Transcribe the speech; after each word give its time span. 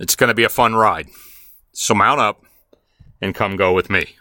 It's 0.00 0.16
going 0.16 0.28
to 0.28 0.34
be 0.34 0.44
a 0.44 0.48
fun 0.48 0.74
ride. 0.74 1.08
So 1.72 1.94
mount 1.94 2.20
up 2.20 2.42
and 3.20 3.34
come 3.34 3.56
go 3.56 3.74
with 3.74 3.90
me. 3.90 4.16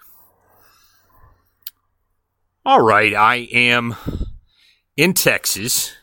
All 2.65 2.81
right, 2.81 3.15
I 3.15 3.47
am 3.53 3.95
in 4.97 5.13
Texas 5.13 5.95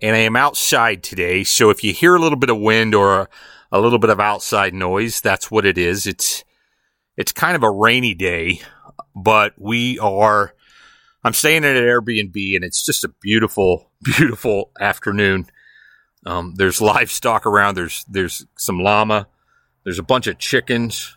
and 0.00 0.16
I 0.16 0.20
am 0.20 0.36
outside 0.36 1.02
today. 1.02 1.44
So 1.44 1.68
if 1.68 1.84
you 1.84 1.92
hear 1.92 2.16
a 2.16 2.18
little 2.18 2.38
bit 2.38 2.48
of 2.48 2.58
wind 2.58 2.94
or 2.94 3.28
a, 3.70 3.80
little 3.80 3.98
bit 3.98 4.08
of 4.08 4.18
outside 4.18 4.72
noise, 4.72 5.20
that's 5.20 5.50
what 5.50 5.66
it 5.66 5.76
is. 5.76 6.06
It's 6.06 6.42
it's 7.16 7.30
kind 7.30 7.54
of 7.54 7.62
a 7.62 7.70
rainy 7.70 8.14
day, 8.14 8.62
but 9.14 9.52
we 9.58 9.98
are 9.98 10.54
I'm 11.22 11.34
staying 11.34 11.64
at 11.64 11.76
an 11.76 11.84
Airbnb 11.84 12.56
and 12.56 12.64
it's 12.64 12.84
just 12.84 13.04
a 13.04 13.08
beautiful, 13.08 13.90
beautiful 14.02 14.70
afternoon. 14.80 15.46
Um, 16.26 16.54
there's 16.56 16.80
livestock 16.80 17.46
around. 17.46 17.76
There's 17.76 18.04
there's 18.08 18.46
some 18.56 18.80
llama. 18.80 19.28
There's 19.84 19.98
a 19.98 20.04
bunch 20.04 20.26
of 20.26 20.38
chickens 20.38 21.16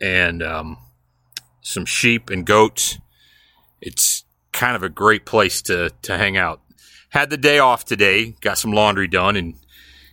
and 0.00 0.42
um, 0.42 0.78
some 1.60 1.84
sheep 1.84 2.30
and 2.30 2.46
goats. 2.46 2.98
It's 3.80 4.24
kind 4.52 4.76
of 4.76 4.82
a 4.82 4.88
great 4.88 5.26
place 5.26 5.62
to 5.62 5.90
to 6.02 6.16
hang 6.16 6.36
out. 6.36 6.60
Had 7.10 7.30
the 7.30 7.36
day 7.36 7.58
off 7.58 7.84
today. 7.84 8.34
Got 8.40 8.58
some 8.58 8.72
laundry 8.72 9.08
done 9.08 9.36
and 9.36 9.54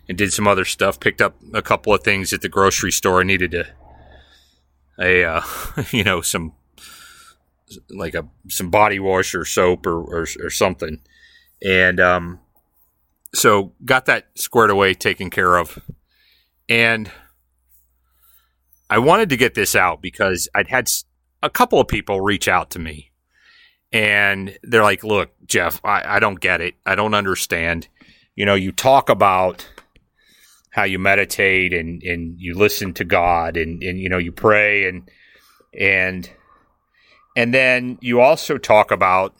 and 0.07 0.17
did 0.17 0.33
some 0.33 0.47
other 0.47 0.65
stuff. 0.65 0.99
Picked 0.99 1.21
up 1.21 1.35
a 1.53 1.61
couple 1.61 1.93
of 1.93 2.03
things 2.03 2.33
at 2.33 2.41
the 2.41 2.49
grocery 2.49 2.91
store. 2.91 3.21
I 3.21 3.23
needed 3.23 3.51
to 3.51 3.67
a 4.99 5.23
uh, 5.23 5.41
you 5.91 6.03
know 6.03 6.21
some 6.21 6.53
like 7.89 8.15
a 8.15 8.27
some 8.49 8.69
body 8.69 8.99
wash 8.99 9.35
or 9.35 9.45
soap 9.45 9.85
or 9.85 10.01
or, 10.01 10.27
or 10.41 10.49
something. 10.49 11.01
And 11.65 11.99
um, 11.99 12.39
so 13.33 13.73
got 13.83 14.05
that 14.05 14.27
squared 14.35 14.69
away, 14.69 14.93
taken 14.93 15.29
care 15.29 15.57
of, 15.57 15.79
and 16.69 17.11
I 18.89 18.99
wanted 18.99 19.29
to 19.29 19.37
get 19.37 19.55
this 19.55 19.75
out 19.75 20.01
because 20.01 20.47
I'd 20.53 20.67
had 20.67 20.89
a 21.41 21.49
couple 21.49 21.79
of 21.79 21.87
people 21.87 22.21
reach 22.21 22.47
out 22.47 22.69
to 22.71 22.79
me, 22.79 23.11
and 23.91 24.57
they're 24.63 24.83
like, 24.83 25.03
"Look, 25.03 25.31
Jeff, 25.45 25.81
I, 25.83 26.17
I 26.17 26.19
don't 26.19 26.39
get 26.39 26.61
it. 26.61 26.75
I 26.85 26.95
don't 26.95 27.13
understand. 27.13 27.87
You 28.35 28.45
know, 28.45 28.55
you 28.55 28.71
talk 28.71 29.09
about." 29.09 29.67
how 30.73 30.83
you 30.83 30.97
meditate 30.97 31.71
and, 31.71 32.01
and 32.01 32.33
you 32.39 32.55
listen 32.55 32.93
to 32.95 33.03
God 33.03 33.57
and, 33.57 33.83
and 33.83 33.99
you 33.99 34.09
know 34.09 34.17
you 34.17 34.31
pray 34.31 34.87
and 34.87 35.07
and 35.77 36.29
and 37.35 37.53
then 37.53 37.97
you 38.01 38.21
also 38.21 38.57
talk 38.57 38.91
about 38.91 39.35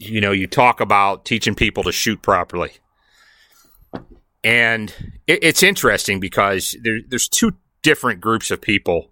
you 0.00 0.20
know, 0.20 0.32
you 0.32 0.46
talk 0.46 0.80
about 0.80 1.26
teaching 1.26 1.54
people 1.54 1.82
to 1.84 1.92
shoot 1.92 2.22
properly. 2.22 2.72
And 4.42 4.92
it, 5.26 5.40
it's 5.42 5.62
interesting 5.62 6.18
because 6.18 6.74
there, 6.82 7.00
there's 7.06 7.28
two 7.28 7.52
different 7.82 8.20
groups 8.20 8.50
of 8.50 8.62
people 8.62 9.10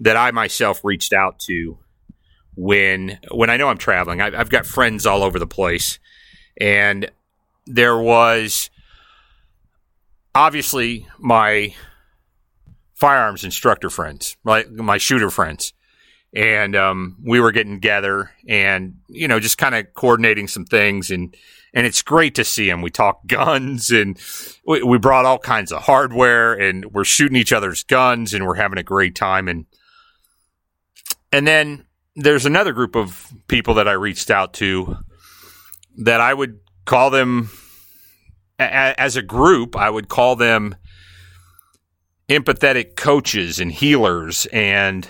that 0.00 0.16
I 0.16 0.30
myself 0.30 0.82
reached 0.84 1.12
out 1.12 1.38
to 1.40 1.78
when 2.56 3.18
when 3.30 3.50
I 3.50 3.58
know 3.58 3.68
I'm 3.68 3.78
traveling. 3.78 4.22
I, 4.22 4.26
I've 4.38 4.48
got 4.48 4.66
friends 4.66 5.04
all 5.04 5.22
over 5.22 5.38
the 5.38 5.46
place, 5.46 5.98
and 6.58 7.10
there 7.66 7.98
was 7.98 8.70
obviously 10.34 11.06
my 11.18 11.74
firearms 12.94 13.44
instructor 13.44 13.90
friends, 13.90 14.38
like 14.44 14.70
my 14.70 14.96
shooter 14.96 15.30
friends, 15.30 15.74
and 16.32 16.76
um, 16.76 17.16
we 17.24 17.40
were 17.40 17.52
getting 17.52 17.74
together 17.74 18.30
and 18.48 18.96
you 19.08 19.26
know 19.28 19.40
just 19.40 19.58
kind 19.58 19.74
of 19.74 19.92
coordinating 19.94 20.48
some 20.48 20.64
things 20.64 21.10
and 21.10 21.36
and 21.72 21.86
it's 21.86 22.02
great 22.02 22.34
to 22.34 22.44
see 22.44 22.68
him. 22.68 22.82
We 22.82 22.90
talk 22.90 23.20
guns 23.26 23.90
and 23.90 24.20
we, 24.66 24.82
we, 24.82 24.98
brought 24.98 25.24
all 25.24 25.38
kinds 25.38 25.72
of 25.72 25.82
hardware 25.82 26.54
and 26.54 26.86
we're 26.86 27.04
shooting 27.04 27.36
each 27.36 27.52
other's 27.52 27.84
guns 27.84 28.34
and 28.34 28.44
we're 28.44 28.56
having 28.56 28.78
a 28.78 28.82
great 28.82 29.14
time 29.14 29.48
and 29.48 29.66
and 31.32 31.46
then 31.46 31.84
there's 32.16 32.46
another 32.46 32.72
group 32.72 32.96
of 32.96 33.32
people 33.46 33.74
that 33.74 33.88
I 33.88 33.92
reached 33.92 34.30
out 34.30 34.54
to 34.54 34.96
that 35.98 36.20
I 36.20 36.34
would 36.34 36.58
call 36.84 37.10
them 37.10 37.50
a, 38.58 39.00
as 39.00 39.16
a 39.16 39.22
group 39.22 39.76
I 39.76 39.90
would 39.90 40.08
call 40.08 40.36
them 40.36 40.74
empathetic 42.28 42.96
coaches 42.96 43.58
and 43.58 43.72
healers 43.72 44.46
and 44.46 45.08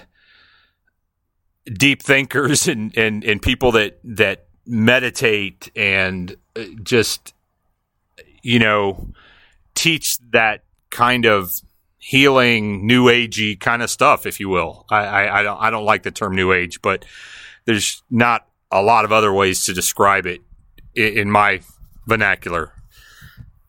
deep 1.64 2.02
thinkers 2.02 2.68
and, 2.68 2.96
and, 2.96 3.24
and 3.24 3.40
people 3.42 3.72
that, 3.72 3.98
that 4.04 4.46
meditate 4.66 5.70
and 5.76 6.36
uh, 6.56 6.64
just, 6.82 7.34
you 8.42 8.58
know, 8.58 9.08
teach 9.74 10.18
that 10.32 10.64
kind 10.90 11.26
of 11.26 11.60
healing, 11.98 12.86
new 12.86 13.06
agey 13.06 13.58
kind 13.58 13.82
of 13.82 13.90
stuff, 13.90 14.26
if 14.26 14.40
you 14.40 14.48
will. 14.48 14.86
I, 14.90 15.04
I, 15.04 15.40
I, 15.40 15.42
don't, 15.42 15.60
I 15.60 15.70
don't 15.70 15.84
like 15.84 16.02
the 16.02 16.10
term 16.10 16.34
new 16.34 16.52
age, 16.52 16.80
but 16.82 17.04
there's 17.66 18.02
not 18.10 18.46
a 18.70 18.82
lot 18.82 19.04
of 19.04 19.12
other 19.12 19.32
ways 19.32 19.64
to 19.66 19.74
describe 19.74 20.26
it 20.26 20.40
in, 20.94 21.18
in 21.18 21.30
my 21.30 21.60
vernacular. 22.06 22.72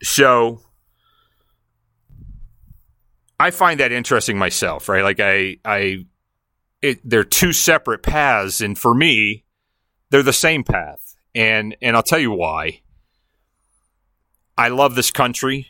So 0.01 0.61
I 3.39 3.51
find 3.51 3.79
that 3.79 3.91
interesting 3.91 4.37
myself, 4.37 4.87
right? 4.87 5.03
Like 5.03 5.19
I, 5.19 5.57
I 5.65 6.05
it, 6.81 6.99
they're 7.03 7.23
two 7.23 7.53
separate 7.53 8.03
paths, 8.03 8.61
and 8.61 8.77
for 8.77 8.93
me, 8.93 9.45
they're 10.09 10.23
the 10.23 10.33
same 10.33 10.63
path. 10.63 11.15
And 11.33 11.75
and 11.81 11.95
I'll 11.95 12.03
tell 12.03 12.19
you 12.19 12.31
why. 12.31 12.81
I 14.57 14.67
love 14.67 14.95
this 14.95 15.11
country. 15.11 15.67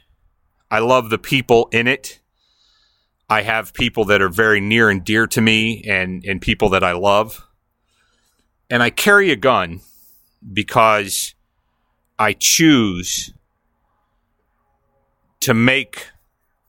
I 0.69 0.79
love 0.79 1.09
the 1.09 1.17
people 1.17 1.69
in 1.71 1.87
it. 1.87 2.19
I 3.29 3.43
have 3.43 3.73
people 3.73 4.05
that 4.05 4.21
are 4.21 4.29
very 4.29 4.59
near 4.59 4.89
and 4.89 5.03
dear 5.03 5.27
to 5.27 5.39
me 5.39 5.83
and, 5.87 6.23
and 6.25 6.41
people 6.41 6.67
that 6.69 6.83
I 6.83 6.91
love. 6.91 7.47
And 8.69 8.83
I 8.83 8.89
carry 8.89 9.31
a 9.31 9.37
gun 9.37 9.79
because 10.51 11.33
I 12.19 12.33
choose 12.33 13.33
to 15.41 15.53
make 15.53 16.07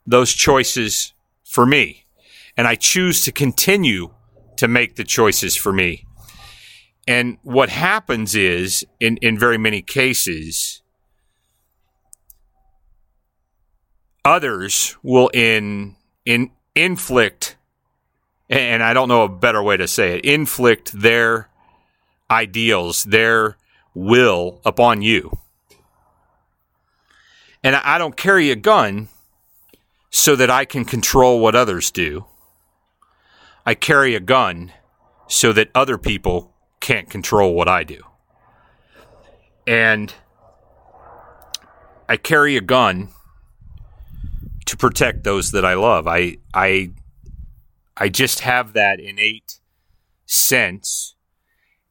those 0.06 0.32
choices 0.32 1.12
for 1.44 1.66
me. 1.66 2.04
And 2.56 2.68
I 2.68 2.74
choose 2.74 3.24
to 3.24 3.32
continue 3.32 4.10
to 4.62 4.68
make 4.68 4.94
the 4.94 5.02
choices 5.02 5.56
for 5.56 5.72
me. 5.72 6.06
And 7.08 7.38
what 7.42 7.68
happens 7.68 8.36
is, 8.36 8.86
in, 9.00 9.16
in 9.16 9.36
very 9.36 9.58
many 9.58 9.82
cases, 9.82 10.82
others 14.24 14.96
will 15.02 15.32
in, 15.34 15.96
in 16.24 16.52
inflict, 16.76 17.56
and 18.48 18.84
I 18.84 18.92
don't 18.92 19.08
know 19.08 19.24
a 19.24 19.28
better 19.28 19.60
way 19.60 19.76
to 19.78 19.88
say 19.88 20.18
it, 20.18 20.24
inflict 20.24 20.92
their 20.92 21.48
ideals, 22.30 23.02
their 23.02 23.56
will 23.94 24.60
upon 24.64 25.02
you. 25.02 25.40
And 27.64 27.74
I 27.74 27.98
don't 27.98 28.16
carry 28.16 28.52
a 28.52 28.56
gun 28.56 29.08
so 30.08 30.36
that 30.36 30.50
I 30.50 30.64
can 30.66 30.84
control 30.84 31.40
what 31.40 31.56
others 31.56 31.90
do. 31.90 32.26
I 33.64 33.74
carry 33.74 34.14
a 34.14 34.20
gun 34.20 34.72
so 35.28 35.52
that 35.52 35.70
other 35.74 35.98
people 35.98 36.52
can't 36.80 37.08
control 37.08 37.54
what 37.54 37.68
I 37.68 37.84
do. 37.84 38.00
And 39.66 40.12
I 42.08 42.16
carry 42.16 42.56
a 42.56 42.60
gun 42.60 43.10
to 44.66 44.76
protect 44.76 45.24
those 45.24 45.52
that 45.52 45.64
I 45.64 45.74
love. 45.74 46.06
I 46.06 46.38
I 46.52 46.90
I 47.96 48.08
just 48.08 48.40
have 48.40 48.72
that 48.72 49.00
innate 49.00 49.60
sense. 50.26 51.14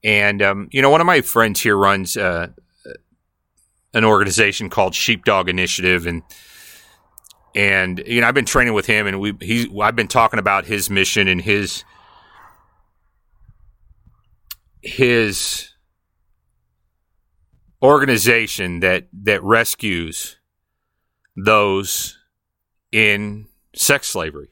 And 0.03 0.41
um, 0.41 0.67
you 0.71 0.81
know, 0.81 0.89
one 0.89 1.01
of 1.01 1.07
my 1.07 1.21
friends 1.21 1.61
here 1.61 1.77
runs 1.77 2.17
uh, 2.17 2.47
an 3.93 4.03
organization 4.03 4.69
called 4.69 4.95
Sheepdog 4.95 5.47
Initiative, 5.47 6.05
and 6.07 6.23
and 7.55 8.03
you 8.05 8.21
know 8.21 8.27
I've 8.27 8.33
been 8.33 8.45
training 8.45 8.73
with 8.73 8.85
him, 8.85 9.07
and 9.07 9.19
we 9.19 9.33
he 9.41 9.71
I've 9.81 9.95
been 9.95 10.07
talking 10.07 10.39
about 10.39 10.65
his 10.65 10.89
mission 10.89 11.27
and 11.27 11.41
his 11.41 11.83
his 14.81 15.69
organization 17.81 18.79
that 18.81 19.07
that 19.23 19.43
rescues 19.43 20.37
those 21.35 22.17
in 22.91 23.47
sex 23.75 24.07
slavery, 24.07 24.49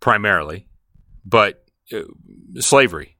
primarily, 0.00 0.68
but 1.24 1.64
uh, 1.92 2.02
slavery. 2.60 3.16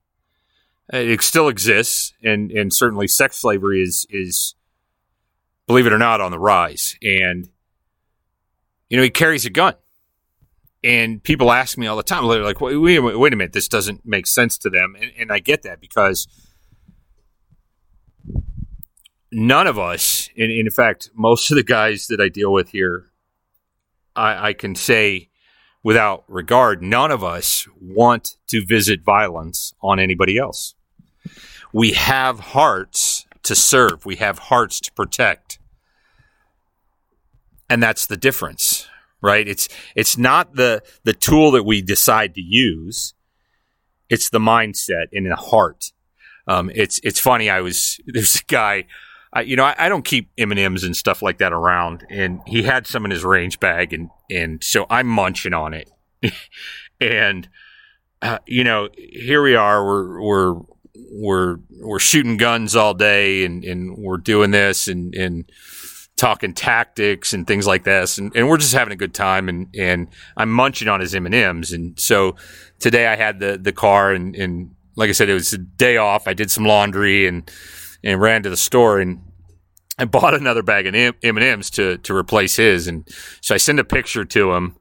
It 0.91 1.21
still 1.21 1.49
exists, 1.49 2.15
and, 2.23 2.51
and 2.51 2.73
certainly 2.73 3.09
sex 3.09 3.37
slavery 3.37 3.83
is 3.83 4.07
is 4.09 4.55
believe 5.67 5.87
it 5.87 5.93
or 5.93 5.99
not 5.99 6.21
on 6.23 6.31
the 6.31 6.39
rise. 6.39 6.97
And 7.03 7.51
you 8.89 8.97
know, 8.97 9.03
he 9.03 9.11
carries 9.11 9.45
a 9.47 9.51
gun, 9.51 9.75
and 10.83 11.23
people 11.23 11.51
ask 11.53 11.77
me 11.77 11.87
all 11.87 11.97
the 11.97 12.03
time, 12.03 12.27
they're 12.29 12.43
like, 12.43 12.61
"Wait, 12.61 12.77
wait, 12.77 13.01
wait 13.01 13.33
a 13.33 13.37
minute, 13.37 13.53
this 13.53 13.69
doesn't 13.69 14.07
make 14.07 14.27
sense 14.27 14.59
to 14.59 14.71
them," 14.71 14.97
and, 15.01 15.13
and 15.19 15.33
I 15.33 15.39
get 15.39 15.63
that 15.63 15.81
because 15.81 16.27
none 19.31 19.67
of 19.67 19.79
us, 19.79 20.31
and, 20.37 20.51
in 20.51 20.71
fact, 20.71 21.11
most 21.15 21.51
of 21.51 21.57
the 21.57 21.63
guys 21.63 22.07
that 22.07 22.21
I 22.21 22.29
deal 22.29 22.53
with 22.53 22.71
here, 22.71 23.07
I, 24.17 24.49
I 24.49 24.53
can 24.53 24.75
say 24.75 25.29
without 25.83 26.25
regard, 26.29 26.83
none 26.83 27.11
of 27.11 27.23
us 27.23 27.67
want 27.81 28.37
to 28.49 28.65
visit 28.65 29.03
violence 29.03 29.75
on 29.81 29.99
anybody 29.99 30.39
else. 30.39 30.75
We 31.73 31.93
have 31.93 32.41
hearts 32.41 33.27
to 33.45 33.55
serve. 33.55 34.05
We 34.05 34.17
have 34.17 34.39
hearts 34.39 34.81
to 34.81 34.93
protect. 34.93 35.58
And 37.71 37.83
that's 37.83 38.07
the 38.07 38.17
difference, 38.17 38.89
right? 39.21 39.47
It's 39.47 39.69
it's 39.95 40.17
not 40.17 40.55
the 40.55 40.83
the 41.05 41.13
tool 41.13 41.51
that 41.53 41.65
we 41.65 41.83
decide 41.83 42.35
to 42.35 42.41
use. 42.41 43.15
It's 44.09 44.31
the 44.31 44.39
mindset 44.39 45.07
and 45.13 45.31
the 45.31 45.37
heart. 45.37 45.93
Um, 46.47 46.71
it's 46.75 46.99
it's 47.05 47.21
funny. 47.21 47.51
I 47.51 47.61
was 47.61 48.01
there's 48.07 48.37
a 48.37 48.45
guy 48.45 48.87
I, 49.33 49.43
you 49.43 49.57
know, 49.57 49.65
I, 49.65 49.75
I, 49.79 49.89
don't 49.89 50.05
keep 50.05 50.31
M 50.39 50.51
and 50.51 50.61
M's 50.61 50.85
and 50.85 50.97
stuff 50.97 51.21
like 51.21 51.39
that 51.39 51.53
around, 51.53 52.07
and 52.09 52.41
he 52.47 52.63
had 52.63 52.87
some 52.87 53.05
in 53.05 53.11
his 53.11 53.25
range 53.25 53.61
bag, 53.61 53.93
and 53.93 54.11
and 54.31 54.65
so 54.65 54.87
I'm 54.89 55.07
munching 55.07 55.53
on 55.53 55.75
it, 55.75 55.91
and 57.01 57.49
uh, 58.23 58.39
you 58.47 58.65
know, 58.65 58.89
here 58.97 59.43
we 59.43 59.55
are, 59.55 59.85
we're 59.85 60.21
we're 60.21 60.61
we're 61.11 61.57
we're 61.71 61.99
shooting 61.99 62.39
guns 62.39 62.75
all 62.75 62.95
day, 62.95 63.45
and 63.45 63.65
and 63.65 63.99
we're 63.99 64.17
doing 64.17 64.51
this, 64.51 64.89
and 64.89 65.15
and 65.15 65.51
talking 66.19 66.53
tactics 66.53 67.33
and 67.33 67.47
things 67.47 67.67
like 67.67 67.85
this, 67.85 68.19
and, 68.19 68.35
and 68.37 68.49
we're 68.49 68.59
just 68.59 68.75
having 68.75 68.93
a 68.93 68.97
good 68.97 69.15
time, 69.15 69.49
and 69.49 69.75
and 69.75 70.09
I'm 70.37 70.51
munching 70.51 70.89
on 70.89 71.01
his 71.01 71.15
M 71.15 71.27
and 71.27 71.35
M's, 71.35 71.73
and 71.73 71.99
so 71.99 72.37
today 72.79 73.07
I 73.07 73.17
had 73.17 73.41
the 73.41 73.57
the 73.57 73.73
car, 73.73 74.13
and 74.13 74.37
and 74.37 74.75
like 74.97 75.09
I 75.09 75.13
said, 75.13 75.29
it 75.29 75.35
was 75.35 75.53
a 75.53 75.59
day 75.59 75.97
off. 75.97 76.29
I 76.29 76.35
did 76.35 76.51
some 76.51 76.65
laundry 76.65 77.27
and 77.27 77.51
and 78.05 78.21
ran 78.21 78.43
to 78.43 78.51
the 78.51 78.57
store 78.57 79.01
and 79.01 79.21
I 79.99 80.05
bought 80.05 80.35
another 80.35 80.63
bag 80.63 80.87
of 80.87 80.95
M 80.95 81.15
and 81.23 81.43
M's 81.43 81.71
to 81.71 81.99
to 81.99 82.15
replace 82.15 82.57
his, 82.57 82.87
and 82.87 83.07
so 83.41 83.55
I 83.55 83.59
send 83.59 83.81
a 83.81 83.85
picture 83.85 84.25
to 84.25 84.53
him, 84.53 84.77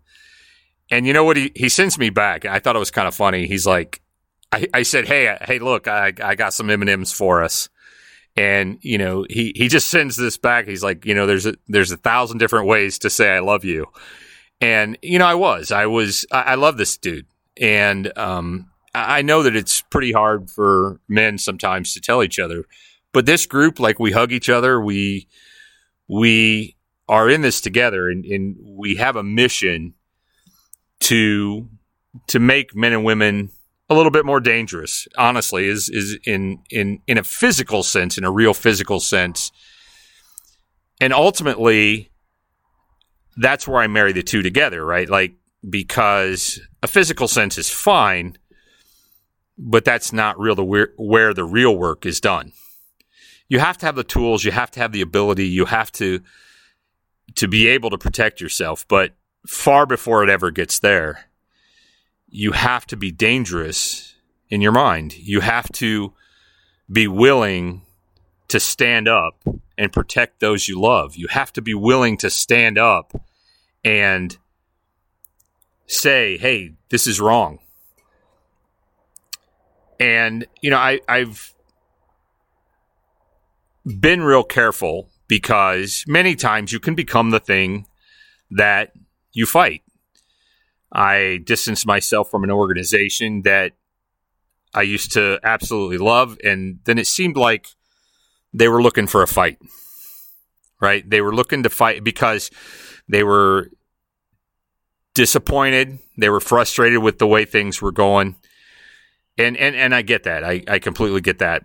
and 0.92 1.08
you 1.08 1.14
know 1.14 1.24
what 1.24 1.38
he 1.38 1.52
he 1.56 1.70
sends 1.70 1.98
me 1.98 2.12
back. 2.12 2.46
I 2.46 2.60
thought 2.60 2.76
it 2.76 2.80
was 2.80 2.92
kind 2.92 3.08
of 3.08 3.16
funny. 3.16 3.48
He's 3.48 3.66
like, 3.66 4.02
I, 4.52 4.68
I 4.74 4.84
said, 4.84 5.08
hey 5.08 5.28
uh, 5.28 5.38
hey 5.42 5.58
look, 5.58 5.88
I 5.88 6.14
I 6.24 6.36
got 6.36 6.54
some 6.54 6.70
M 6.70 6.82
and 6.82 6.90
M's 6.90 7.12
for 7.12 7.44
us, 7.44 7.68
and 8.38 8.78
you 8.82 8.98
know 8.98 9.26
he 9.30 9.52
he 9.56 9.68
just 9.68 9.90
sends 9.90 10.16
this 10.16 10.38
back. 10.38 10.68
He's 10.68 10.84
like, 10.84 11.06
you 11.06 11.14
know, 11.14 11.26
there's 11.26 11.46
a 11.46 11.56
there's 11.68 11.92
a 11.92 11.98
thousand 11.98 12.38
different 12.38 12.68
ways 12.68 13.00
to 13.00 13.10
say 13.10 13.32
I 13.32 13.40
love 13.40 13.66
you, 13.66 13.88
and 14.62 14.98
you 15.02 15.20
know 15.20 15.26
I 15.26 15.36
was 15.36 15.72
I 15.72 15.88
was 15.88 16.26
I, 16.32 16.42
I 16.42 16.56
love 16.56 16.78
this 16.78 16.98
dude, 16.98 17.26
and 17.60 18.16
um 18.18 18.72
I 18.94 19.22
know 19.22 19.44
that 19.44 19.56
it's 19.56 19.82
pretty 19.82 20.12
hard 20.12 20.50
for 20.50 21.00
men 21.08 21.38
sometimes 21.38 21.94
to 21.94 22.02
tell 22.02 22.24
each 22.24 22.40
other 22.40 22.66
but 23.18 23.26
this 23.26 23.48
group, 23.48 23.80
like 23.80 23.98
we 23.98 24.12
hug 24.12 24.32
each 24.32 24.48
other, 24.48 24.80
we 24.80 25.28
we 26.08 26.76
are 27.10 27.28
in 27.28 27.42
this 27.42 27.62
together, 27.62 28.10
and, 28.10 28.24
and 28.26 28.56
we 28.62 28.98
have 28.98 29.16
a 29.16 29.24
mission 29.24 29.96
to 31.00 31.68
to 32.28 32.40
make 32.40 32.76
men 32.76 32.94
and 32.94 33.04
women 33.04 33.50
a 33.90 33.96
little 33.96 34.12
bit 34.12 34.26
more 34.26 34.40
dangerous. 34.40 35.08
Honestly, 35.18 35.68
is 35.68 35.90
is 35.90 36.18
in 36.26 36.60
in 36.70 37.02
in 37.08 37.18
a 37.18 37.24
physical 37.24 37.84
sense, 37.84 38.18
in 38.18 38.24
a 38.24 38.32
real 38.32 38.54
physical 38.54 39.00
sense, 39.00 39.52
and 41.00 41.14
ultimately, 41.14 42.12
that's 43.38 43.68
where 43.68 43.82
I 43.82 43.88
marry 43.88 44.14
the 44.14 44.24
two 44.24 44.42
together, 44.42 44.86
right? 44.86 45.10
Like 45.10 45.36
because 45.68 46.60
a 46.84 46.88
physical 46.88 47.28
sense 47.28 47.58
is 47.58 47.70
fine, 47.70 48.38
but 49.58 49.86
that's 49.86 50.14
not 50.14 50.40
real 50.40 50.56
the 50.56 50.64
where, 50.64 51.34
the 51.34 51.46
real 51.46 51.76
work 51.76 52.06
is 52.06 52.20
done 52.22 52.54
you 53.50 53.60
have 53.60 53.78
to 53.78 53.86
have 53.86 53.96
the 53.96 54.04
tools, 54.04 54.44
you 54.44 54.52
have 54.52 54.72
to 54.72 54.80
have 54.80 54.92
the 54.92 55.02
ability, 55.02 55.48
you 55.48 55.66
have 55.66 55.92
to 55.94 56.22
to 57.36 57.48
be 57.48 57.68
able 57.68 57.90
to 57.90 57.98
protect 57.98 58.42
yourself, 58.42 58.88
but 58.88 59.16
far 59.46 59.86
before 59.86 60.24
it 60.24 60.30
ever 60.30 60.50
gets 60.50 60.80
there, 60.80 61.27
you 62.30 62.52
have 62.52 62.86
to 62.88 62.98
be 62.98 63.12
dangerous 63.12 64.16
in 64.50 64.62
your 64.62 64.72
mind. 64.72 65.18
You 65.18 65.42
have 65.42 65.72
to 65.74 66.14
be 66.92 67.08
willing 67.08 67.84
to 68.48 68.60
stand 68.60 69.08
up 69.08 69.44
and 69.78 69.92
protect 69.92 70.40
those 70.40 70.68
you 70.68 70.80
love. 70.80 71.16
You 71.16 71.28
have 71.28 71.52
to 71.54 71.62
be 71.62 71.74
willing 71.74 72.18
to 72.18 72.30
stand 72.30 72.78
up 72.78 73.14
and 73.84 74.38
say, 75.86 76.38
"Hey, 76.38 76.74
this 76.90 77.08
is 77.08 77.20
wrong." 77.20 77.60
And 80.00 80.46
you 80.62 80.70
know, 80.70 80.78
I, 80.78 81.00
I've 81.08 81.54
been 83.86 84.22
real 84.22 84.44
careful 84.44 85.10
because 85.28 86.04
many 86.08 86.36
times 86.36 86.72
you 86.72 86.80
can 86.80 86.96
become 86.96 87.32
the 87.32 87.40
thing 87.40 87.88
that 88.52 88.94
you 89.34 89.46
fight. 89.46 89.84
I 90.92 91.40
distanced 91.44 91.86
myself 91.86 92.30
from 92.32 92.44
an 92.44 92.52
organization 92.52 93.42
that 93.44 93.74
I 94.74 94.84
used 94.84 95.14
to 95.14 95.40
absolutely 95.44 95.98
love, 95.98 96.38
and 96.44 96.80
then 96.86 96.98
it 96.98 97.08
seemed 97.08 97.38
like 97.38 97.68
they 98.54 98.68
were 98.68 98.82
looking 98.82 99.08
for 99.08 99.22
a 99.22 99.28
fight. 99.28 99.58
Right? 100.80 101.08
They 101.10 101.22
were 101.22 101.34
looking 101.34 101.64
to 101.64 101.70
fight 101.70 102.04
because 102.04 102.52
they 103.10 103.24
were 103.24 103.72
disappointed. 105.16 105.98
They 106.18 106.30
were 106.30 106.40
frustrated 106.40 107.00
with 107.00 107.18
the 107.18 107.28
way 107.28 107.46
things 107.46 107.82
were 107.82 107.92
going. 107.92 108.36
And 109.38 109.58
and 109.58 109.76
and 109.76 109.94
I 109.94 110.04
get 110.04 110.24
that. 110.24 110.44
I, 110.44 110.64
I 110.68 110.80
completely 110.80 111.22
get 111.22 111.40
that 111.40 111.64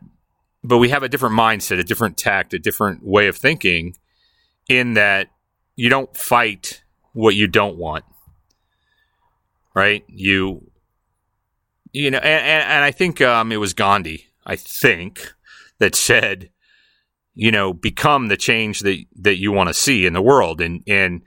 but 0.64 0.78
we 0.78 0.90
have 0.90 1.02
a 1.02 1.08
different 1.08 1.34
mindset, 1.34 1.78
a 1.78 1.84
different 1.84 2.16
tact, 2.16 2.54
a 2.54 2.58
different 2.58 3.04
way 3.04 3.26
of 3.26 3.36
thinking 3.36 3.96
in 4.68 4.94
that 4.94 5.28
you 5.74 5.88
don't 5.88 6.16
fight 6.16 6.82
what 7.12 7.34
you 7.34 7.48
don't 7.48 7.76
want. 7.76 8.04
Right? 9.74 10.04
You 10.08 10.70
you 11.92 12.10
know, 12.10 12.18
and, 12.18 12.64
and 12.70 12.84
I 12.84 12.90
think 12.90 13.20
um, 13.20 13.52
it 13.52 13.58
was 13.58 13.74
Gandhi, 13.74 14.26
I 14.46 14.56
think, 14.56 15.32
that 15.78 15.94
said, 15.94 16.50
you 17.34 17.50
know, 17.50 17.72
become 17.72 18.28
the 18.28 18.36
change 18.36 18.80
that 18.80 19.04
that 19.16 19.36
you 19.36 19.52
want 19.52 19.68
to 19.68 19.74
see 19.74 20.06
in 20.06 20.12
the 20.12 20.22
world. 20.22 20.60
And 20.60 20.82
and 20.86 21.22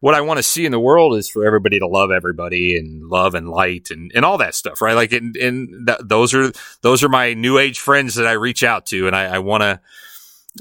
what 0.00 0.14
I 0.14 0.20
want 0.20 0.38
to 0.38 0.42
see 0.42 0.64
in 0.64 0.72
the 0.72 0.78
world 0.78 1.16
is 1.16 1.28
for 1.28 1.44
everybody 1.44 1.78
to 1.80 1.86
love 1.86 2.10
everybody 2.10 2.78
and 2.78 3.08
love 3.08 3.34
and 3.34 3.48
light 3.48 3.90
and, 3.90 4.12
and 4.14 4.24
all 4.24 4.38
that 4.38 4.54
stuff, 4.54 4.80
right? 4.80 4.94
Like, 4.94 5.12
and, 5.12 5.36
and 5.36 5.88
th- 5.88 5.98
those 6.04 6.34
are, 6.34 6.52
those 6.82 7.02
are 7.02 7.08
my 7.08 7.34
new 7.34 7.58
age 7.58 7.80
friends 7.80 8.14
that 8.14 8.26
I 8.26 8.32
reach 8.32 8.62
out 8.62 8.86
to. 8.86 9.08
And 9.08 9.16
I, 9.16 9.24
I 9.24 9.38
want 9.40 9.62
to, 9.62 9.80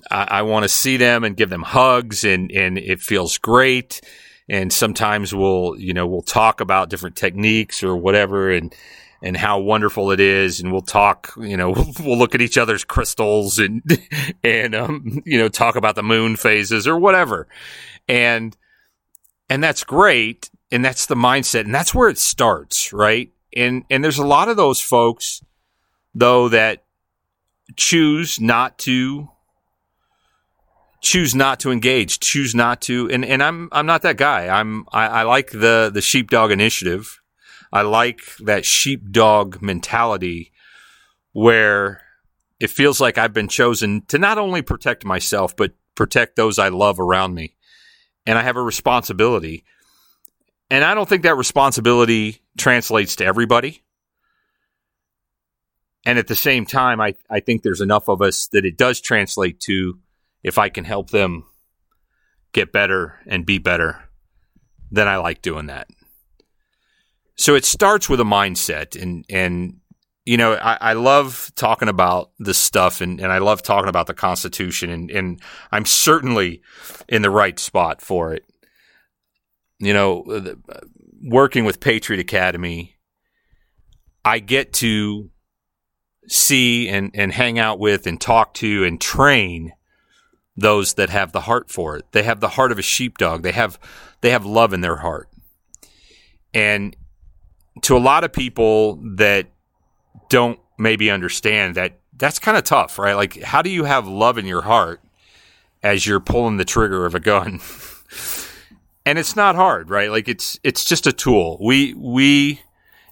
I, 0.10 0.40
I 0.40 0.42
want 0.42 0.64
to 0.64 0.70
see 0.70 0.98
them 0.98 1.24
and 1.24 1.38
give 1.38 1.52
them 1.52 1.62
hugs 1.62 2.24
and, 2.24 2.52
and 2.52 2.80
it 2.80 3.00
feels 3.00 3.38
great. 3.38 4.02
And 4.50 4.72
sometimes 4.72 5.34
we'll, 5.34 5.76
you 5.78 5.94
know, 5.94 6.08
we'll 6.08 6.22
talk 6.22 6.62
about 6.62 6.90
different 6.90 7.16
techniques 7.16 7.84
or 7.84 7.96
whatever 7.96 8.50
and, 8.50 8.74
and 9.22 9.36
how 9.36 9.60
wonderful 9.60 10.12
it 10.12 10.20
is. 10.20 10.60
And 10.60 10.72
we'll 10.72 10.82
talk, 10.82 11.34
you 11.38 11.58
know, 11.58 11.72
we'll 12.00 12.18
look 12.18 12.34
at 12.34 12.42
each 12.42 12.58
other's 12.58 12.84
crystals 12.84 13.60
and, 13.60 13.82
and, 14.44 14.76
um, 14.76 15.22
you 15.26 15.38
know, 15.38 15.50
talk 15.50 15.76
about 15.76 15.96
the 15.96 16.04
moon 16.04 16.36
phases 16.36 16.88
or 16.88 16.98
whatever. 16.98 17.48
And, 18.08 18.56
and 19.50 19.64
that's 19.64 19.84
great. 19.84 20.50
And 20.72 20.84
that's 20.84 21.06
the 21.06 21.16
mindset. 21.16 21.62
And 21.62 21.76
that's 21.76 21.94
where 21.94 22.10
it 22.10 22.18
starts, 22.18 22.94
right? 22.94 23.32
And, 23.56 23.84
and 23.90 24.04
there's 24.04 24.20
a 24.20 24.26
lot 24.26 24.50
of 24.50 24.58
those 24.58 24.80
folks, 24.82 25.42
though, 26.14 26.50
that 26.50 26.84
choose 27.76 28.40
not 28.40 28.78
to 28.80 29.30
choose 31.02 31.36
not 31.36 31.60
to 31.62 31.72
engage, 31.72 32.20
choose 32.20 32.56
not 32.56 32.82
to, 32.82 33.10
and, 33.10 33.24
and 33.24 33.42
I'm 33.44 33.70
I'm 33.72 33.86
not 33.86 34.02
that 34.02 34.18
guy. 34.18 34.48
I'm 34.48 34.86
I, 34.92 35.08
I 35.08 35.24
like 35.24 35.52
the 35.52 35.92
the 35.94 36.02
sheepdog 36.02 36.52
initiative. 36.52 37.20
I 37.72 37.82
like 37.82 38.22
that 38.40 38.66
sheepdog 38.66 39.62
mentality 39.62 40.52
where 41.34 42.02
it 42.60 42.70
feels 42.70 43.00
like 43.00 43.18
I've 43.18 43.34
been 43.34 43.50
chosen 43.50 44.04
to 44.08 44.18
not 44.18 44.38
only 44.38 44.62
protect 44.62 45.06
myself 45.06 45.56
but 45.56 45.74
protect 45.96 46.36
those 46.36 46.60
I 46.60 46.70
love 46.70 47.00
around 47.00 47.34
me 47.34 47.56
and 48.26 48.38
I 48.38 48.44
have 48.44 48.58
a 48.58 48.62
responsibility. 48.62 49.64
And 50.70 50.84
I 50.84 50.94
don't 50.94 51.08
think 51.08 51.24
that 51.24 51.38
responsibility 51.38 52.42
translates 52.58 53.16
to 53.18 53.26
everybody. 53.26 53.84
And 56.06 56.20
at 56.20 56.28
the 56.28 56.36
same 56.36 56.66
time, 56.66 57.00
I, 57.00 57.16
I 57.30 57.40
think 57.40 57.64
there's 57.64 57.82
enough 57.82 58.10
of 58.10 58.22
us 58.22 58.48
that 58.48 58.66
it 58.66 58.78
does 58.78 59.00
translate 59.00 59.60
to 59.62 60.00
if 60.44 60.58
I 60.58 60.70
can 60.70 60.86
help 60.86 61.10
them 61.10 61.46
get 62.54 62.72
better 62.72 63.20
and 63.26 63.46
be 63.46 63.58
better, 63.58 64.04
then 64.92 65.08
I 65.08 65.18
like 65.18 65.42
doing 65.42 65.68
that. 65.68 65.88
So 67.36 67.56
it 67.56 67.66
starts 67.66 68.10
with 68.10 68.20
a 68.20 68.24
mindset 68.24 69.00
and, 69.00 69.26
and, 69.30 69.78
you 70.26 70.38
know, 70.38 70.54
I, 70.54 70.78
I 70.82 70.94
love 70.94 71.52
talking 71.56 71.88
about 71.88 72.32
this 72.40 72.58
stuff 72.58 73.00
and, 73.00 73.20
and 73.20 73.32
I 73.32 73.38
love 73.38 73.62
talking 73.62 73.90
about 73.90 74.08
the 74.08 74.14
Constitution 74.14 74.90
and, 74.90 75.12
and 75.12 75.42
I'm 75.72 75.86
certainly 75.86 76.62
in 77.08 77.22
the 77.22 77.30
right 77.30 77.60
spot 77.60 78.02
for 78.02 78.34
it. 78.34 78.44
You 79.80 79.94
know, 79.94 80.24
the, 80.26 80.58
working 81.22 81.64
with 81.64 81.80
Patriot 81.80 82.20
Academy, 82.20 82.98
I 84.26 84.40
get 84.40 84.74
to 84.74 85.30
see 86.28 86.90
and, 86.90 87.12
and 87.14 87.32
hang 87.32 87.60
out 87.60 87.80
with 87.80 88.08
and 88.08 88.20
talk 88.20 88.54
to 88.56 88.84
and 88.84 89.00
train 89.00 89.74
those 90.58 90.96
that 90.96 91.10
have 91.12 91.32
the 91.32 91.42
heart 91.42 91.70
for 91.70 91.96
it. 91.96 92.06
They 92.12 92.24
have 92.24 92.40
the 92.40 92.50
heart 92.50 92.72
of 92.72 92.80
a 92.80 92.82
sheepdog. 92.82 93.44
They 93.44 93.52
have 93.52 93.80
they 94.22 94.32
have 94.32 94.46
love 94.46 94.74
in 94.74 94.82
their 94.82 94.98
heart. 94.98 95.30
And 96.54 96.96
to 97.84 97.96
a 97.96 98.00
lot 98.00 98.24
of 98.24 98.34
people 98.34 99.00
that 99.16 99.48
don't 100.30 100.60
maybe 100.80 101.12
understand 101.12 101.76
that 101.76 102.00
that's 102.18 102.40
kind 102.40 102.58
of 102.58 102.64
tough, 102.64 102.98
right? 102.98 103.14
Like 103.14 103.42
how 103.44 103.62
do 103.62 103.70
you 103.70 103.84
have 103.84 104.08
love 104.08 104.40
in 104.40 104.48
your 104.48 104.64
heart 104.64 105.02
as 105.84 106.08
you're 106.08 106.20
pulling 106.20 106.58
the 106.58 106.66
trigger 106.66 107.06
of 107.06 107.14
a 107.14 107.20
gun? 107.20 107.60
and 109.06 109.20
it's 109.20 109.36
not 109.36 109.56
hard, 109.56 109.92
right? 109.92 110.10
Like 110.10 110.28
it's 110.28 110.60
it's 110.64 110.84
just 110.84 111.06
a 111.06 111.14
tool. 111.14 111.60
We 111.62 111.94
we 111.94 112.62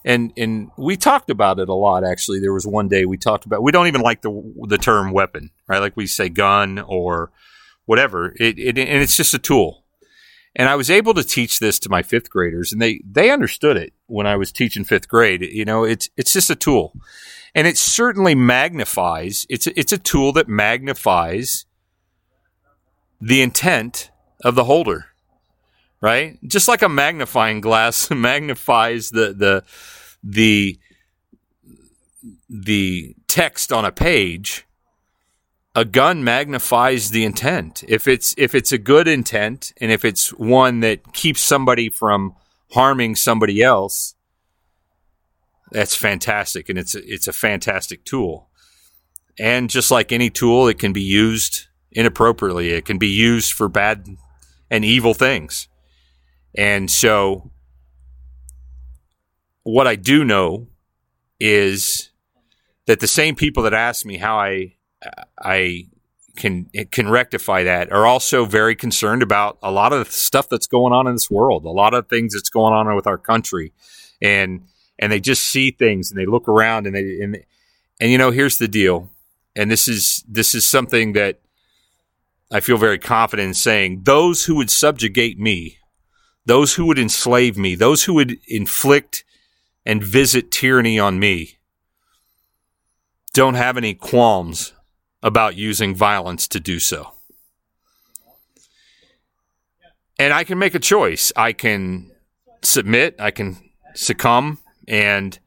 and 0.06 0.32
and 0.38 0.70
we 0.78 0.96
talked 0.96 1.30
about 1.30 1.60
it 1.60 1.68
a 1.68 1.74
lot 1.74 2.06
actually. 2.06 2.40
There 2.40 2.54
was 2.54 2.68
one 2.68 2.88
day 2.88 3.06
we 3.06 3.18
talked 3.18 3.46
about 3.46 3.64
we 3.64 3.72
don't 3.72 3.88
even 3.88 4.02
like 4.02 4.22
the 4.22 4.54
the 4.68 4.78
term 4.78 5.12
weapon 5.12 5.50
right? 5.68 5.80
Like 5.80 5.98
we 5.98 6.06
say 6.06 6.30
gun 6.30 6.80
or 6.80 7.32
whatever. 7.86 8.34
It, 8.40 8.60
it 8.60 8.78
and 8.78 9.02
it's 9.02 9.18
just 9.18 9.34
a 9.34 9.40
tool. 9.40 9.84
And 10.58 10.70
i 10.70 10.76
was 10.76 10.90
able 10.90 11.14
to 11.16 11.24
teach 11.24 11.60
this 11.60 11.80
to 11.80 11.90
my 11.90 12.02
fifth 12.02 12.30
graders 12.30 12.72
and 12.72 12.82
they 12.82 13.02
they 13.04 13.30
understood 13.30 13.76
it 13.76 13.92
when 14.06 14.26
i 14.26 14.38
was 14.38 14.52
teaching 14.52 14.86
fifth 14.86 15.10
grade. 15.10 15.42
You 15.42 15.66
know 15.66 15.84
it's 15.84 16.10
it's 16.16 16.32
just 16.32 16.50
a 16.50 16.56
tool. 16.56 16.94
And 17.56 17.68
it 17.68 17.78
certainly 17.78 18.36
magnifies 18.36 19.48
it's 19.50 19.66
a, 19.66 19.78
it's 19.78 19.92
a 19.92 19.98
tool 19.98 20.32
that 20.34 20.48
magnifies 20.48 21.66
the 23.20 23.42
intent 23.42 24.12
of 24.44 24.54
the 24.54 24.66
holder 24.66 25.15
right 26.06 26.38
just 26.48 26.68
like 26.68 26.84
a 26.84 26.90
magnifying 26.90 27.60
glass 27.60 28.12
magnifies 28.30 29.10
the 29.10 29.34
the 29.34 29.64
the 30.24 30.78
the 32.50 33.16
text 33.28 33.72
on 33.72 33.86
a 33.86 33.92
page, 33.92 34.66
a 35.74 35.86
gun 35.86 36.24
magnifies 36.24 37.10
the 37.10 37.26
intent. 37.26 37.84
If 37.88 38.08
it's 38.08 38.34
if 38.38 38.56
it's 38.56 38.72
a 38.72 38.78
good 38.78 39.08
intent 39.08 39.74
and 39.82 39.92
if 39.92 40.06
it's 40.06 40.30
one 40.30 40.80
that 40.82 41.14
keeps 41.14 41.42
somebody 41.42 41.90
from 41.90 42.36
harming 42.72 43.16
somebody 43.16 43.62
else, 43.62 44.16
that's 45.72 45.96
fantastic 45.96 46.70
and 46.70 46.78
it's 46.80 46.96
a, 46.96 47.14
it's 47.14 47.28
a 47.28 47.34
fantastic 47.34 48.06
tool. 48.06 48.50
And 49.38 49.70
just 49.70 49.92
like 49.92 50.12
any 50.12 50.30
tool, 50.30 50.70
it 50.70 50.80
can 50.80 50.94
be 50.94 51.02
used 51.02 51.68
inappropriately. 51.92 52.70
It 52.70 52.86
can 52.86 52.98
be 52.98 53.10
used 53.10 53.52
for 53.52 53.68
bad 53.68 54.08
and 54.72 54.86
evil 54.86 55.14
things. 55.14 55.68
And 56.58 56.90
so 56.90 57.52
what 59.64 59.88
I 59.88 59.96
do 59.96 60.24
know 60.24 60.68
is 61.40 62.12
that 62.86 63.00
the 63.00 63.08
same 63.08 63.36
people 63.36 63.64
that 63.64 63.74
ask 63.74 64.06
me 64.06 64.18
how 64.18 64.40
I 64.40 64.76
I 65.40 65.88
can 66.36 66.70
can 66.92 67.10
rectify 67.10 67.64
that 67.64 67.92
are 67.92 68.06
also 68.06 68.46
very 68.46 68.76
concerned 68.76 69.24
about 69.24 69.58
a 69.64 69.72
lot 69.72 69.94
of 69.94 70.06
the 70.06 70.12
stuff 70.12 70.50
that's 70.50 70.68
going 70.68 70.94
on 70.94 71.08
in 71.08 71.14
this 71.14 71.32
world, 71.32 71.66
a 71.66 71.70
lot 71.70 71.94
of 71.94 72.08
things 72.08 72.34
that's 72.34 72.50
going 72.50 72.74
on 72.74 72.94
with 72.96 73.08
our 73.08 73.18
country, 73.18 73.74
and 74.22 74.62
and 75.00 75.12
they 75.12 75.20
just 75.20 75.46
see 75.46 75.72
things 75.72 76.12
and 76.12 76.20
they 76.20 76.26
look 76.26 76.48
around 76.48 76.88
and 76.88 76.96
they 76.96 77.20
and 77.22 77.44
and 78.00 78.12
you 78.12 78.18
know 78.18 78.32
here's 78.32 78.58
the 78.58 78.68
deal, 78.68 79.10
and 79.56 79.72
this 79.72 79.88
is 79.88 80.24
this 80.28 80.54
is 80.54 80.66
something 80.66 81.14
that 81.14 81.40
I 82.52 82.60
feel 82.60 82.78
very 82.78 83.00
confident 83.00 83.48
in 83.48 83.54
saying. 83.54 84.02
Those 84.04 84.46
who 84.46 84.56
would 84.56 84.70
subjugate 84.70 85.40
me, 85.40 85.80
those 86.46 86.76
who 86.76 86.86
would 86.86 87.00
enslave 87.00 87.58
me, 87.58 87.76
those 87.76 88.04
who 88.04 88.14
would 88.14 88.38
inflict 88.48 89.24
and 89.86 90.04
visit 90.04 90.52
tyranny 90.52 91.00
on 91.00 91.20
me 91.20 91.58
don't 93.34 93.56
have 93.56 93.78
any 93.78 93.94
qualms 93.94 94.74
about 95.22 95.56
using 95.56 95.94
violence 95.94 96.48
to 96.48 96.60
do 96.60 96.80
so. 96.80 97.12
And 100.18 100.34
I 100.34 100.44
can 100.44 100.58
make 100.58 100.76
a 100.76 100.80
choice. 100.80 101.34
I 101.36 101.52
can 101.52 102.12
submit, 102.62 103.16
I 103.20 103.32
can 103.32 103.58
succumb, 103.94 104.60
and, 104.88 105.38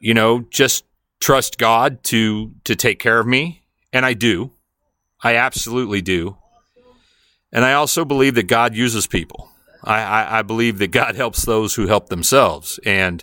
you 0.00 0.14
know, 0.14 0.40
just 0.50 0.84
trust 1.20 1.56
God 1.58 2.02
to, 2.04 2.52
to 2.64 2.74
take 2.74 2.98
care 2.98 3.20
of 3.20 3.26
me. 3.26 3.62
And 3.92 4.04
I 4.04 4.14
do. 4.14 4.50
I 5.22 5.36
absolutely 5.36 6.02
do. 6.02 6.36
And 7.54 7.64
I 7.64 7.72
also 7.72 8.04
believe 8.04 8.34
that 8.34 8.48
God 8.48 8.74
uses 8.74 9.06
people. 9.06 9.48
I, 9.84 10.02
I, 10.02 10.38
I 10.38 10.42
believe 10.42 10.78
that 10.78 10.88
God 10.88 11.14
helps 11.14 11.44
those 11.44 11.76
who 11.76 11.86
help 11.86 12.08
themselves. 12.08 12.80
And 12.84 13.22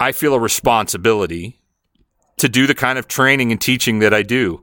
I 0.00 0.12
feel 0.12 0.34
a 0.34 0.40
responsibility 0.40 1.60
to 2.38 2.48
do 2.48 2.66
the 2.66 2.74
kind 2.74 2.98
of 2.98 3.06
training 3.06 3.52
and 3.52 3.60
teaching 3.60 4.00
that 4.00 4.12
I 4.12 4.22
do. 4.22 4.62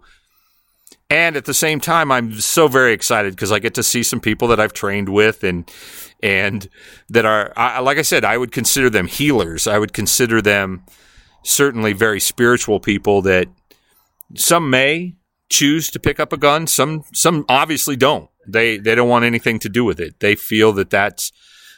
And 1.09 1.37
at 1.37 1.45
the 1.45 1.53
same 1.53 1.79
time, 1.79 2.11
I'm 2.11 2.33
so 2.39 2.67
very 2.67 2.91
excited 2.91 3.33
because 3.33 3.51
I 3.51 3.59
get 3.59 3.75
to 3.75 3.83
see 3.83 4.03
some 4.03 4.19
people 4.19 4.47
that 4.49 4.59
I've 4.59 4.73
trained 4.73 5.09
with 5.09 5.43
and 5.43 5.69
and 6.23 6.67
that 7.09 7.25
are, 7.25 7.53
I, 7.55 7.81
like 7.81 7.99
I 7.99 8.01
said, 8.01 8.25
I 8.25 8.37
would 8.37 8.51
consider 8.51 8.89
them 8.89 9.05
healers. 9.05 9.67
I 9.67 9.77
would 9.77 9.93
consider 9.93 10.41
them 10.41 10.83
certainly 11.43 11.93
very 11.93 12.19
spiritual 12.19 12.79
people 12.79 13.21
that 13.23 13.47
some 14.33 14.69
may 14.69 15.15
choose 15.49 15.89
to 15.91 15.99
pick 15.99 16.19
up 16.19 16.33
a 16.33 16.37
gun. 16.37 16.67
Some 16.67 17.03
some 17.13 17.45
obviously 17.49 17.95
don't. 17.95 18.29
They 18.47 18.77
they 18.77 18.95
don't 18.95 19.09
want 19.09 19.25
anything 19.25 19.59
to 19.59 19.69
do 19.69 19.83
with 19.83 19.99
it. 19.99 20.19
They 20.19 20.35
feel 20.35 20.71
that 20.73 20.89
that's 20.89 21.31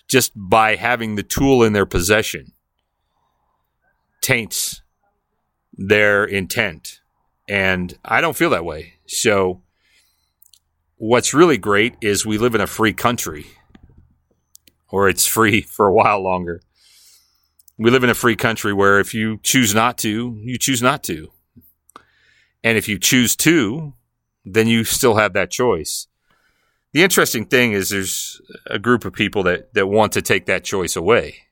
just 0.07 0.31
by 0.35 0.75
having 0.75 1.15
the 1.15 1.23
tool 1.23 1.63
in 1.63 1.73
their 1.73 1.85
possession 1.85 2.53
taints 4.21 4.81
their 5.73 6.25
intent. 6.25 7.01
And 7.47 7.97
I 8.03 8.19
don't 8.19 8.35
feel 8.35 8.49
that 8.49 8.65
way. 8.65 8.95
So 9.05 9.61
what's 10.95 11.33
really 11.33 11.57
great 11.57 11.95
is 12.01 12.25
we 12.25 12.37
live 12.37 12.55
in 12.55 12.61
a 12.61 12.67
free 12.67 12.93
country 12.93 13.45
or 14.89 15.07
it's 15.07 15.25
free 15.25 15.61
for 15.75 15.87
a 15.87 15.93
while 15.93 16.21
longer. 16.21 16.61
We 17.77 17.91
live 17.91 18.03
in 18.03 18.09
a 18.09 18.15
free 18.15 18.35
country 18.35 18.73
where 18.73 18.99
if 18.99 19.13
you 19.13 19.39
choose 19.43 19.75
not 19.75 19.99
to, 19.99 20.35
you 20.41 20.57
choose 20.57 20.81
not 20.81 21.03
to. 21.03 21.31
And 22.63 22.77
if 22.77 22.87
you 22.87 22.99
choose 22.99 23.35
to, 23.37 23.93
then 24.45 24.67
you 24.67 24.83
still 24.83 25.15
have 25.15 25.33
that 25.33 25.51
choice. 25.51 26.07
The 26.93 27.03
interesting 27.03 27.45
thing 27.45 27.73
is 27.73 27.89
there's 27.89 28.41
a 28.65 28.79
group 28.79 29.05
of 29.05 29.13
people 29.13 29.43
that, 29.43 29.73
that 29.73 29.87
want 29.87 30.13
to 30.13 30.21
take 30.21 30.45
that 30.45 30.63
choice 30.63 30.95
away. 30.95 31.43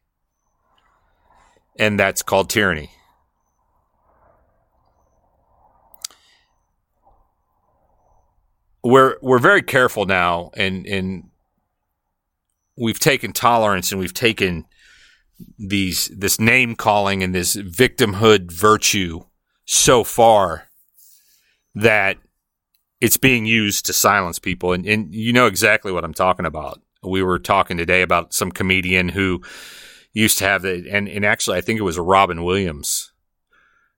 And 1.77 1.99
that's 1.99 2.23
called 2.23 2.49
tyranny. 2.49 2.89
We're 8.83 9.17
we're 9.21 9.39
very 9.39 9.63
careful 9.63 10.05
now 10.05 10.51
and 10.55 10.85
and 10.85 11.29
we've 12.77 12.99
taken 12.99 13.33
tolerance 13.33 13.91
and 13.91 13.99
we've 13.99 14.13
taken 14.13 14.65
these 15.57 16.07
this 16.15 16.39
name 16.39 16.75
calling 16.75 17.23
and 17.23 17.33
this 17.33 17.55
victimhood 17.55 18.51
virtue 18.51 19.21
so 19.65 20.03
far 20.03 20.64
that 21.75 22.17
it's 23.01 23.17
being 23.17 23.45
used 23.45 23.85
to 23.85 23.93
silence 23.93 24.39
people. 24.39 24.73
And, 24.73 24.85
and 24.85 25.13
you 25.13 25.33
know 25.33 25.45
exactly 25.47 25.91
what 25.91 26.03
I'm 26.03 26.13
talking 26.13 26.45
about. 26.45 26.81
We 27.03 27.21
were 27.21 27.39
talking 27.39 27.77
today 27.77 28.01
about 28.01 28.33
some 28.33 28.51
comedian 28.51 29.09
who 29.09 29.43
used 30.13 30.37
to 30.39 30.45
have 30.45 30.63
the, 30.63 30.87
and, 30.89 31.07
and 31.07 31.25
actually, 31.25 31.57
I 31.57 31.61
think 31.61 31.79
it 31.79 31.83
was 31.83 31.97
a 31.97 32.01
Robin 32.01 32.43
Williams 32.43 33.11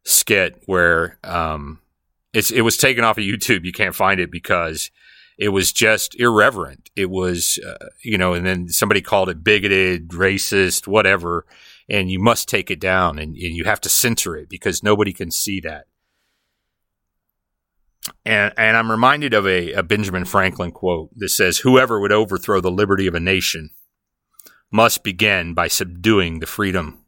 skit 0.04 0.62
where 0.66 1.20
um, 1.24 1.80
it's, 2.34 2.52
it 2.52 2.62
was 2.62 2.76
taken 2.76 3.04
off 3.04 3.18
of 3.18 3.24
YouTube. 3.24 3.64
You 3.64 3.72
can't 3.72 3.96
find 3.96 4.20
it 4.20 4.32
because 4.32 4.92
it 5.38 5.50
was 5.50 5.72
just 5.72 6.20
irreverent. 6.20 6.90
It 6.96 7.10
was, 7.10 7.60
uh, 7.66 7.88
you 8.04 8.18
know, 8.18 8.34
and 8.34 8.46
then 8.46 8.70
somebody 8.70 9.02
called 9.02 9.30
it 9.30 9.44
bigoted, 9.44 10.10
racist, 10.10 10.88
whatever. 10.88 11.46
And 11.88 12.10
you 12.10 12.20
must 12.20 12.50
take 12.50 12.72
it 12.72 12.80
down 12.80 13.20
and, 13.20 13.36
and 13.36 13.56
you 13.56 13.64
have 13.66 13.80
to 13.82 13.90
censor 13.90 14.36
it 14.36 14.50
because 14.50 14.84
nobody 14.84 15.14
can 15.14 15.30
see 15.30 15.60
that. 15.62 15.86
And, 18.26 18.54
and 18.58 18.78
I'm 18.78 18.92
reminded 18.92 19.34
of 19.34 19.46
a, 19.46 19.74
a 19.74 19.84
Benjamin 19.84 20.26
Franklin 20.26 20.72
quote 20.72 21.10
that 21.18 21.30
says, 21.30 21.60
Whoever 21.60 22.00
would 22.00 22.12
overthrow 22.12 22.62
the 22.62 22.72
liberty 22.72 23.08
of 23.08 23.16
a 23.16 23.20
nation 23.20 23.72
must 24.72 25.04
begin 25.04 25.54
by 25.54 25.68
subduing 25.68 26.40
the 26.40 26.46
freedom 26.46 27.06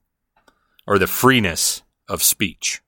or 0.87 0.97
the 0.97 1.07
freeness 1.07 1.83
of 2.07 2.23
speech. 2.23 2.81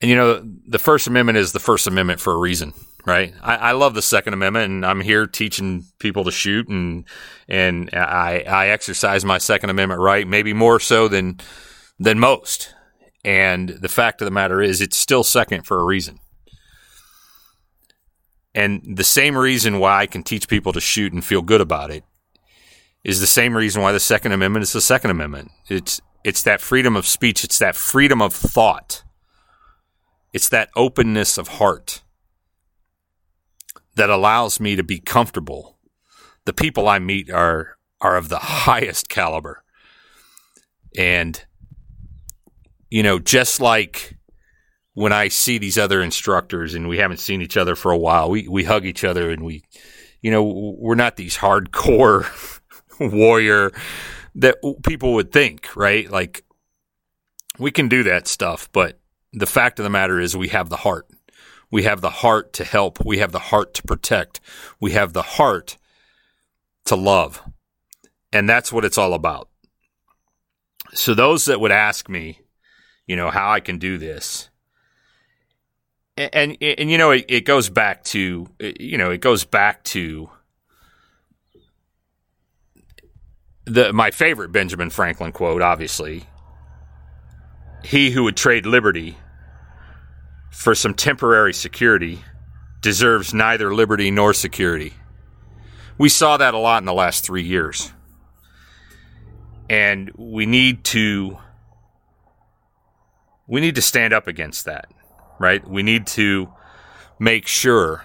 And 0.00 0.10
you 0.10 0.16
know, 0.16 0.42
the 0.66 0.78
First 0.78 1.06
Amendment 1.06 1.38
is 1.38 1.52
the 1.52 1.58
First 1.58 1.86
Amendment 1.86 2.20
for 2.20 2.32
a 2.32 2.38
reason, 2.38 2.74
right? 3.06 3.34
I, 3.42 3.56
I, 3.56 3.72
love 3.72 3.94
the 3.94 4.02
Second 4.02 4.34
Amendment, 4.34 4.70
and 4.70 4.86
I'm 4.86 5.00
here 5.00 5.26
teaching 5.26 5.84
people 5.98 6.24
to 6.24 6.30
shoot, 6.30 6.68
and 6.68 7.06
and 7.48 7.88
I 7.94 8.44
I 8.46 8.68
exercise 8.68 9.24
my 9.24 9.38
Second 9.38 9.70
Amendment 9.70 10.02
right, 10.02 10.28
maybe 10.28 10.52
more 10.52 10.80
so 10.80 11.08
than 11.08 11.40
than 11.98 12.18
most. 12.18 12.74
And 13.26 13.70
the 13.70 13.88
fact 13.88 14.22
of 14.22 14.24
the 14.24 14.30
matter 14.30 14.62
is, 14.62 14.80
it's 14.80 14.96
still 14.96 15.24
second 15.24 15.64
for 15.66 15.80
a 15.80 15.84
reason. 15.84 16.20
And 18.54 18.96
the 18.96 19.04
same 19.04 19.36
reason 19.36 19.80
why 19.80 19.98
I 19.98 20.06
can 20.06 20.22
teach 20.22 20.48
people 20.48 20.72
to 20.72 20.80
shoot 20.80 21.12
and 21.12 21.24
feel 21.24 21.42
good 21.42 21.60
about 21.60 21.90
it 21.90 22.04
is 23.02 23.20
the 23.20 23.26
same 23.26 23.56
reason 23.56 23.82
why 23.82 23.90
the 23.90 24.00
Second 24.00 24.30
Amendment 24.30 24.62
is 24.62 24.72
the 24.72 24.80
Second 24.80 25.10
Amendment. 25.10 25.50
It's 25.68 26.00
it's 26.22 26.42
that 26.44 26.60
freedom 26.60 26.94
of 26.96 27.06
speech, 27.06 27.42
it's 27.42 27.58
that 27.58 27.74
freedom 27.74 28.22
of 28.22 28.32
thought. 28.32 29.02
It's 30.32 30.48
that 30.50 30.70
openness 30.76 31.36
of 31.36 31.48
heart 31.48 32.02
that 33.96 34.08
allows 34.08 34.60
me 34.60 34.76
to 34.76 34.84
be 34.84 35.00
comfortable. 35.00 35.78
The 36.44 36.52
people 36.52 36.88
I 36.88 37.00
meet 37.00 37.28
are 37.28 37.76
are 38.00 38.16
of 38.16 38.28
the 38.28 38.38
highest 38.38 39.08
caliber. 39.08 39.64
And 40.96 41.44
you 42.90 43.02
know, 43.02 43.18
just 43.18 43.60
like 43.60 44.16
when 44.94 45.12
I 45.12 45.28
see 45.28 45.58
these 45.58 45.78
other 45.78 46.00
instructors 46.00 46.74
and 46.74 46.88
we 46.88 46.98
haven't 46.98 47.18
seen 47.18 47.42
each 47.42 47.56
other 47.56 47.76
for 47.76 47.90
a 47.90 47.98
while, 47.98 48.30
we 48.30 48.48
we 48.48 48.64
hug 48.64 48.84
each 48.84 49.04
other 49.04 49.30
and 49.30 49.44
we 49.44 49.62
you 50.22 50.30
know, 50.30 50.42
we're 50.78 50.94
not 50.94 51.16
these 51.16 51.36
hardcore 51.36 52.26
warrior 53.00 53.70
that 54.34 54.56
people 54.84 55.14
would 55.14 55.32
think, 55.32 55.68
right? 55.76 56.10
Like 56.10 56.44
we 57.58 57.70
can 57.70 57.88
do 57.88 58.02
that 58.04 58.26
stuff, 58.26 58.68
but 58.72 58.98
the 59.32 59.46
fact 59.46 59.78
of 59.78 59.84
the 59.84 59.90
matter 59.90 60.18
is 60.18 60.36
we 60.36 60.48
have 60.48 60.68
the 60.68 60.78
heart. 60.78 61.06
We 61.70 61.82
have 61.82 62.00
the 62.00 62.10
heart 62.10 62.52
to 62.54 62.64
help. 62.64 63.04
We 63.04 63.18
have 63.18 63.32
the 63.32 63.38
heart 63.38 63.74
to 63.74 63.82
protect. 63.82 64.40
We 64.80 64.92
have 64.92 65.12
the 65.12 65.22
heart 65.22 65.76
to 66.86 66.96
love. 66.96 67.42
And 68.32 68.48
that's 68.48 68.72
what 68.72 68.84
it's 68.84 68.98
all 68.98 69.14
about. 69.14 69.48
So, 70.94 71.14
those 71.14 71.46
that 71.46 71.60
would 71.60 71.72
ask 71.72 72.08
me, 72.08 72.40
you 73.06 73.16
know, 73.16 73.30
how 73.30 73.50
I 73.50 73.60
can 73.60 73.78
do 73.78 73.98
this, 73.98 74.50
and, 76.16 76.30
and, 76.32 76.56
and 76.62 76.90
you 76.90 76.98
know, 76.98 77.10
it, 77.10 77.26
it 77.28 77.44
goes 77.44 77.68
back 77.68 78.04
to, 78.04 78.48
you 78.58 78.98
know, 78.98 79.10
it 79.10 79.20
goes 79.20 79.44
back 79.44 79.84
to 79.84 80.30
the 83.66 83.92
my 83.92 84.10
favorite 84.10 84.52
Benjamin 84.52 84.90
Franklin 84.90 85.32
quote, 85.32 85.62
obviously. 85.62 86.24
He 87.84 88.10
who 88.10 88.24
would 88.24 88.36
trade 88.36 88.66
liberty 88.66 89.16
for 90.50 90.74
some 90.74 90.94
temporary 90.94 91.52
security 91.52 92.20
deserves 92.80 93.34
neither 93.34 93.72
liberty 93.74 94.10
nor 94.10 94.32
security. 94.32 94.94
We 95.98 96.08
saw 96.08 96.36
that 96.36 96.54
a 96.54 96.58
lot 96.58 96.78
in 96.78 96.84
the 96.84 96.94
last 96.94 97.24
three 97.24 97.44
years. 97.44 97.92
And 99.68 100.10
we 100.16 100.46
need 100.46 100.84
to 100.84 101.38
we 103.46 103.60
need 103.60 103.74
to 103.74 103.82
stand 103.82 104.12
up 104.12 104.26
against 104.26 104.64
that, 104.64 104.86
right? 105.38 105.66
We 105.66 105.82
need 105.82 106.06
to 106.08 106.48
make 107.18 107.46
sure 107.46 108.04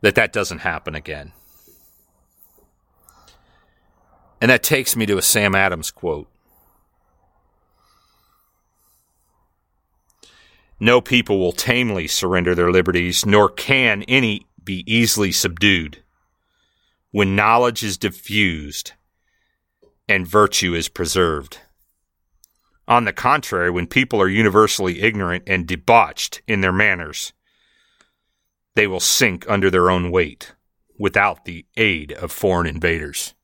that 0.00 0.14
that 0.16 0.32
doesn't 0.32 0.58
happen 0.58 0.94
again. 0.94 1.32
And 4.40 4.50
that 4.50 4.62
takes 4.62 4.94
me 4.94 5.06
to 5.06 5.16
a 5.16 5.22
Sam 5.22 5.54
Adams 5.54 5.90
quote. 5.90 6.28
No 10.80 11.00
people 11.00 11.38
will 11.38 11.52
tamely 11.52 12.06
surrender 12.06 12.54
their 12.54 12.70
liberties, 12.70 13.24
nor 13.24 13.48
can 13.48 14.02
any 14.02 14.46
be 14.62 14.84
easily 14.86 15.32
subdued. 15.32 16.02
When 17.10 17.36
knowledge 17.36 17.82
is 17.82 17.96
diffused 17.96 18.92
and 20.08 20.26
virtue 20.26 20.74
is 20.74 20.88
preserved. 20.88 21.60
On 22.86 23.04
the 23.04 23.12
contrary, 23.12 23.70
when 23.70 23.86
people 23.86 24.20
are 24.20 24.28
universally 24.28 25.00
ignorant 25.00 25.44
and 25.46 25.66
debauched 25.66 26.42
in 26.46 26.60
their 26.60 26.72
manners, 26.72 27.32
they 28.74 28.86
will 28.86 29.00
sink 29.00 29.48
under 29.48 29.70
their 29.70 29.90
own 29.90 30.10
weight 30.10 30.54
without 30.98 31.44
the 31.44 31.64
aid 31.76 32.12
of 32.12 32.30
foreign 32.30 32.66
invaders. 32.66 33.34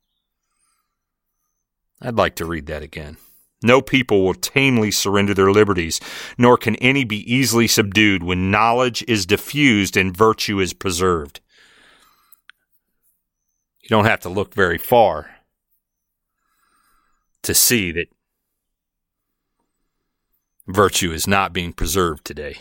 I'd 2.01 2.15
like 2.15 2.35
to 2.35 2.45
read 2.45 2.67
that 2.67 2.83
again. 2.83 3.17
No 3.63 3.81
people 3.81 4.23
will 4.23 4.33
tamely 4.33 4.89
surrender 4.89 5.33
their 5.33 5.51
liberties, 5.51 5.99
nor 6.37 6.57
can 6.57 6.75
any 6.77 7.03
be 7.03 7.31
easily 7.31 7.67
subdued 7.67 8.23
when 8.23 8.49
knowledge 8.49 9.03
is 9.07 9.25
diffused 9.25 9.95
and 9.95 10.15
virtue 10.15 10.59
is 10.59 10.73
preserved. 10.73 11.41
You 13.81 13.89
don't 13.89 14.05
have 14.05 14.21
to 14.21 14.29
look 14.29 14.55
very 14.55 14.79
far 14.79 15.29
to 17.43 17.53
see 17.53 17.91
that 17.91 18.07
virtue 20.67 21.11
is 21.11 21.27
not 21.27 21.53
being 21.53 21.73
preserved 21.73 22.25
today. 22.25 22.57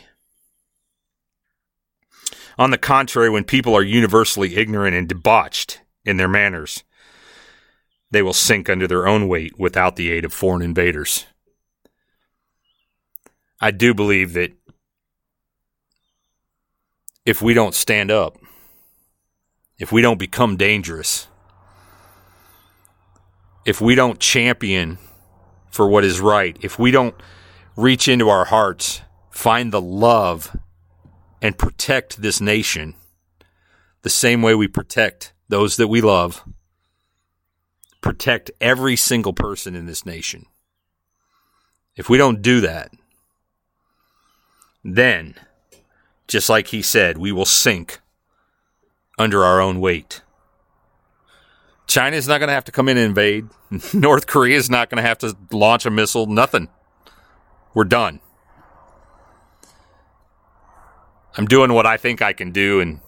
On 2.58 2.70
the 2.70 2.78
contrary, 2.78 3.30
when 3.30 3.44
people 3.44 3.74
are 3.74 3.82
universally 3.82 4.56
ignorant 4.56 4.94
and 4.94 5.08
debauched 5.08 5.80
in 6.04 6.16
their 6.16 6.28
manners, 6.28 6.84
they 8.10 8.22
will 8.22 8.32
sink 8.32 8.68
under 8.68 8.86
their 8.86 9.06
own 9.06 9.28
weight 9.28 9.58
without 9.58 9.96
the 9.96 10.10
aid 10.10 10.24
of 10.24 10.32
foreign 10.32 10.62
invaders. 10.62 11.26
I 13.60 13.70
do 13.70 13.94
believe 13.94 14.32
that 14.32 14.52
if 17.24 17.40
we 17.40 17.54
don't 17.54 17.74
stand 17.74 18.10
up, 18.10 18.38
if 19.78 19.92
we 19.92 20.02
don't 20.02 20.18
become 20.18 20.56
dangerous, 20.56 21.28
if 23.64 23.80
we 23.80 23.94
don't 23.94 24.18
champion 24.18 24.98
for 25.70 25.88
what 25.88 26.04
is 26.04 26.20
right, 26.20 26.56
if 26.60 26.78
we 26.78 26.90
don't 26.90 27.14
reach 27.76 28.08
into 28.08 28.28
our 28.28 28.46
hearts, 28.46 29.02
find 29.30 29.72
the 29.72 29.80
love, 29.80 30.56
and 31.42 31.58
protect 31.58 32.20
this 32.20 32.40
nation 32.40 32.94
the 34.02 34.10
same 34.10 34.42
way 34.42 34.54
we 34.54 34.68
protect 34.68 35.32
those 35.48 35.76
that 35.76 35.88
we 35.88 36.00
love 36.00 36.44
protect 38.00 38.50
every 38.60 38.96
single 38.96 39.32
person 39.32 39.74
in 39.74 39.86
this 39.86 40.06
nation. 40.06 40.46
If 41.96 42.08
we 42.08 42.18
don't 42.18 42.42
do 42.42 42.60
that, 42.62 42.92
then, 44.82 45.34
just 46.26 46.48
like 46.48 46.68
he 46.68 46.80
said, 46.80 47.18
we 47.18 47.32
will 47.32 47.44
sink 47.44 48.00
under 49.18 49.44
our 49.44 49.60
own 49.60 49.80
weight. 49.80 50.22
China 51.86 52.16
is 52.16 52.28
not 52.28 52.38
going 52.38 52.48
to 52.48 52.54
have 52.54 52.64
to 52.64 52.72
come 52.72 52.88
in 52.88 52.96
and 52.96 53.06
invade. 53.06 53.48
North 53.92 54.26
Korea 54.26 54.56
is 54.56 54.70
not 54.70 54.88
going 54.88 55.02
to 55.02 55.06
have 55.06 55.18
to 55.18 55.36
launch 55.50 55.84
a 55.84 55.90
missile. 55.90 56.26
Nothing. 56.26 56.68
We're 57.74 57.84
done. 57.84 58.20
I'm 61.36 61.46
doing 61.46 61.72
what 61.72 61.86
I 61.86 61.96
think 61.96 62.22
I 62.22 62.32
can 62.32 62.50
do, 62.50 62.80
and 62.80 63.00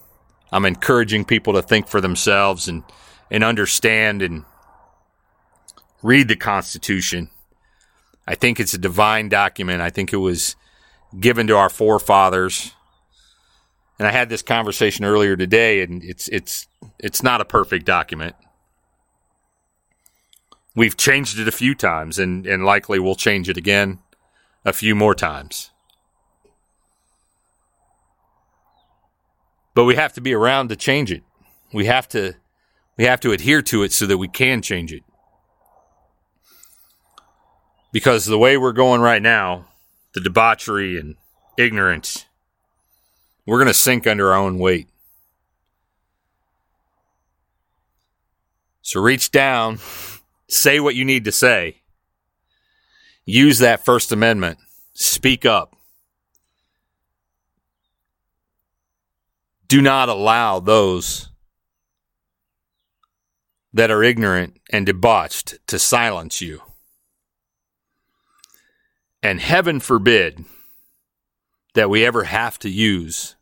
I'm 0.52 0.64
encouraging 0.64 1.24
people 1.24 1.54
to 1.54 1.62
think 1.62 1.88
for 1.88 2.00
themselves 2.00 2.68
and, 2.68 2.84
and 3.30 3.42
understand 3.42 4.22
and 4.22 4.44
read 6.02 6.28
the 6.28 6.36
Constitution. 6.36 7.30
I 8.26 8.36
think 8.36 8.60
it's 8.60 8.74
a 8.74 8.78
divine 8.78 9.28
document. 9.28 9.82
I 9.82 9.90
think 9.90 10.12
it 10.12 10.18
was 10.18 10.54
given 11.18 11.48
to 11.48 11.56
our 11.56 11.68
forefathers. 11.68 12.72
And 13.98 14.06
I 14.06 14.12
had 14.12 14.28
this 14.28 14.42
conversation 14.42 15.04
earlier 15.04 15.36
today, 15.36 15.82
and 15.82 16.02
it's 16.02 16.28
it's 16.28 16.66
it's 16.98 17.22
not 17.22 17.40
a 17.40 17.44
perfect 17.44 17.84
document. 17.84 18.34
We've 20.74 20.96
changed 20.96 21.38
it 21.38 21.46
a 21.46 21.52
few 21.52 21.74
times, 21.74 22.18
and, 22.18 22.46
and 22.46 22.64
likely 22.64 22.98
we'll 22.98 23.14
change 23.14 23.48
it 23.48 23.56
again 23.56 23.98
a 24.64 24.72
few 24.72 24.94
more 24.94 25.14
times. 25.14 25.70
But 29.74 29.84
we 29.84 29.94
have 29.96 30.12
to 30.14 30.20
be 30.20 30.34
around 30.34 30.68
to 30.68 30.76
change 30.76 31.10
it. 31.10 31.22
We 31.72 31.86
have 31.86 32.08
to 32.10 32.34
we 32.96 33.04
have 33.04 33.20
to 33.20 33.32
adhere 33.32 33.62
to 33.62 33.82
it 33.82 33.92
so 33.92 34.06
that 34.06 34.18
we 34.18 34.28
can 34.28 34.60
change 34.62 34.92
it. 34.92 35.02
Because 37.90 38.26
the 38.26 38.38
way 38.38 38.56
we're 38.56 38.72
going 38.72 39.00
right 39.00 39.22
now, 39.22 39.66
the 40.14 40.20
debauchery 40.20 40.98
and 40.98 41.16
ignorance, 41.58 42.26
we're 43.46 43.58
going 43.58 43.68
to 43.68 43.74
sink 43.74 44.06
under 44.06 44.32
our 44.32 44.38
own 44.38 44.58
weight. 44.58 44.88
So 48.82 49.00
reach 49.00 49.30
down, 49.30 49.78
say 50.48 50.80
what 50.80 50.94
you 50.94 51.04
need 51.04 51.24
to 51.24 51.32
say, 51.32 51.81
use 53.24 53.58
that 53.58 53.84
First 53.84 54.12
Amendment, 54.12 54.58
speak 54.94 55.44
up. 55.44 55.76
Do 59.68 59.80
not 59.80 60.08
allow 60.08 60.60
those 60.60 61.30
that 63.72 63.90
are 63.90 64.02
ignorant 64.02 64.60
and 64.70 64.84
debauched 64.84 65.58
to 65.66 65.78
silence 65.78 66.40
you. 66.40 66.60
And 69.22 69.40
heaven 69.40 69.80
forbid 69.80 70.44
that 71.74 71.88
we 71.88 72.04
ever 72.04 72.24
have 72.24 72.58
to 72.60 72.68
use 72.68 73.36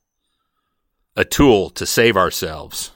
a 1.17 1.25
tool 1.25 1.71
to 1.71 1.87
save 1.87 2.17
ourselves. 2.17 2.93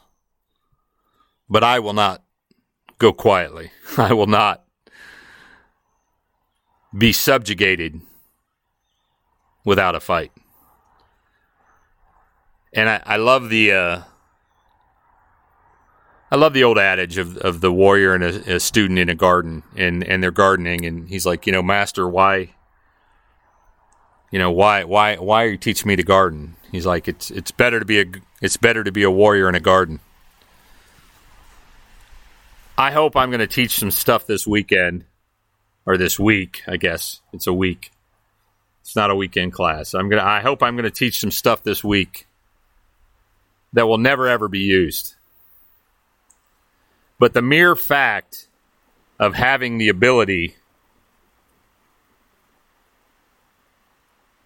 But 1.49 1.65
I 1.65 1.81
will 1.81 1.93
not 1.93 2.23
go 2.99 3.13
quietly. 3.13 3.73
I 3.99 4.13
will 4.13 4.27
not 4.27 4.64
be 6.97 7.13
subjugated 7.13 8.01
without 9.65 9.95
a 9.95 10.01
fight. 10.01 10.33
And 12.73 12.89
I, 12.89 13.03
I 13.05 13.17
love 13.17 13.49
the 13.49 13.73
uh, 13.73 14.03
I 16.31 16.37
love 16.37 16.53
the 16.53 16.65
old 16.65 16.79
adage 16.79 17.19
of, 17.19 17.37
of 17.39 17.61
the 17.61 17.73
warrior 17.73 18.15
and 18.15 18.25
a, 18.25 18.57
a 18.57 18.61
student 18.61 18.99
in 18.99 19.09
a 19.09 19.15
garden 19.15 19.63
and, 19.77 20.03
and 20.03 20.23
they're 20.23 20.33
gardening 20.33 20.85
and 20.85 21.09
he's 21.09 21.25
like, 21.25 21.47
you 21.47 21.53
know, 21.53 21.63
master, 21.63 22.09
why 22.09 22.55
you 24.31 24.39
know, 24.39 24.51
why 24.51 24.83
why 24.83 25.17
why 25.17 25.45
are 25.45 25.49
you 25.49 25.57
teaching 25.57 25.89
me 25.89 25.97
to 25.97 26.03
garden? 26.03 26.57
He's 26.73 26.87
like, 26.87 27.07
it's 27.07 27.31
it's 27.31 27.53
better 27.53 27.79
to 27.79 27.87
be 27.87 28.01
a 28.01 28.05
it's 28.43 28.57
better 28.57 28.83
to 28.83 28.91
be 28.91 29.05
a 29.05 29.11
warrior 29.11 29.49
in 29.49 29.55
a 29.55 29.61
garden. 29.61 30.01
I 32.77 32.91
hope 32.91 33.17
I'm 33.17 33.31
going 33.31 33.39
to 33.39 33.47
teach 33.47 33.79
some 33.79 33.93
stuff 33.93 34.27
this 34.27 34.45
weekend 34.45 35.05
or 35.87 35.97
this 35.97 36.19
week, 36.19 36.63
I 36.67 36.77
guess. 36.77 37.21
It's 37.33 37.47
a 37.47 37.53
week. 37.53 37.91
It's 38.83 38.97
not 38.97 39.11
a 39.11 39.17
weekend 39.17 39.53
class. 39.53 39.95
I'm 39.95 40.11
to 40.11 40.23
I 40.23 40.41
hope 40.41 40.63
I'm 40.63 40.77
to 40.77 40.91
teach 40.91 41.19
some 41.21 41.31
stuff 41.31 41.63
this 41.63 41.83
week 41.83 42.27
that 43.73 43.87
will 43.87 43.99
never 43.99 44.29
ever 44.29 44.49
be 44.49 44.61
used. 44.61 45.15
But 47.19 47.33
the 47.33 47.43
mere 47.43 47.75
fact 47.75 48.49
of 49.19 49.35
having 49.35 49.79
the 49.79 49.89
ability 49.89 50.57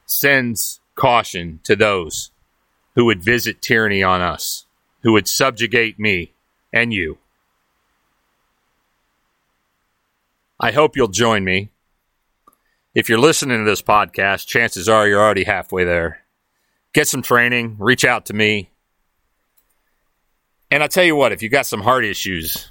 sends 0.06 0.80
caution 0.94 1.60
to 1.64 1.76
those 1.76 2.30
who 2.94 3.04
would 3.04 3.22
visit 3.22 3.62
tyranny 3.62 4.02
on 4.02 4.20
us, 4.20 4.66
who 5.02 5.12
would 5.12 5.28
subjugate 5.28 5.98
me 5.98 6.32
and 6.72 6.92
you. 6.92 7.18
I 10.60 10.72
hope 10.72 10.96
you'll 10.96 11.08
join 11.08 11.44
me. 11.44 11.70
If 12.94 13.08
you're 13.08 13.20
listening 13.20 13.58
to 13.58 13.70
this 13.70 13.82
podcast, 13.82 14.46
chances 14.46 14.88
are 14.88 15.06
you're 15.06 15.20
already 15.20 15.44
halfway 15.44 15.84
there. 15.84 16.24
Get 16.92 17.06
some 17.06 17.22
training, 17.22 17.76
reach 17.78 18.04
out 18.04 18.26
to 18.26 18.34
me. 18.34 18.70
And 20.70 20.82
I 20.82 20.88
tell 20.88 21.04
you 21.04 21.14
what, 21.14 21.32
if 21.32 21.42
you 21.42 21.48
got 21.48 21.66
some 21.66 21.82
heart 21.82 22.04
issues, 22.04 22.70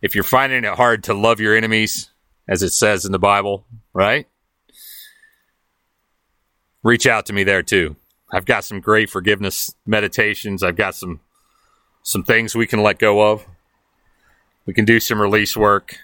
if 0.00 0.14
you're 0.14 0.24
finding 0.24 0.64
it 0.64 0.74
hard 0.74 1.04
to 1.04 1.14
love 1.14 1.38
your 1.38 1.54
enemies, 1.54 2.10
as 2.48 2.62
it 2.62 2.70
says 2.70 3.04
in 3.04 3.12
the 3.12 3.18
Bible, 3.18 3.66
right? 3.92 4.26
Reach 6.82 7.06
out 7.06 7.26
to 7.26 7.32
me 7.32 7.44
there 7.44 7.62
too. 7.62 7.96
I've 8.32 8.46
got 8.46 8.64
some 8.64 8.80
great 8.80 9.10
forgiveness 9.10 9.74
meditations. 9.86 10.62
I've 10.62 10.76
got 10.76 10.94
some 10.94 11.20
some 12.02 12.24
things 12.24 12.56
we 12.56 12.66
can 12.66 12.82
let 12.82 12.98
go 12.98 13.32
of. 13.32 13.46
We 14.66 14.74
can 14.74 14.84
do 14.84 14.98
some 14.98 15.20
release 15.20 15.56
work. 15.56 15.96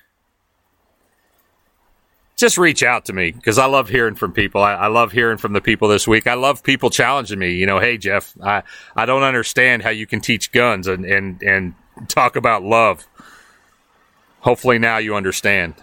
Just 2.38 2.57
reach 2.57 2.83
out 2.83 3.05
to 3.07 3.12
me 3.12 3.33
because 3.33 3.59
I 3.59 3.66
love 3.66 3.88
hearing 3.88 4.14
from 4.14 4.33
people. 4.33 4.62
I, 4.62 4.74
I, 4.74 4.87
love 4.87 5.11
hearing 5.11 5.38
from 5.38 5.53
the 5.53 5.61
people 5.61 5.88
this 5.88 6.07
week. 6.07 6.29
I 6.29 6.35
love 6.35 6.62
people 6.62 6.88
challenging 6.88 7.38
me. 7.38 7.51
You 7.55 7.66
know, 7.66 7.81
hey 7.81 7.98
Jeff, 7.98 8.35
I, 8.40 8.62
I 8.94 9.07
don't 9.07 9.24
understand 9.24 9.83
how 9.83 9.90
you 9.90 10.07
can 10.07 10.20
teach 10.20 10.53
guns 10.53 10.87
and, 10.87 11.05
and, 11.05 11.42
and 11.42 11.74
talk 12.07 12.37
about 12.37 12.62
love. 12.62 13.07
Hopefully 14.40 14.79
now 14.79 14.98
you 14.98 15.16
understand. 15.16 15.74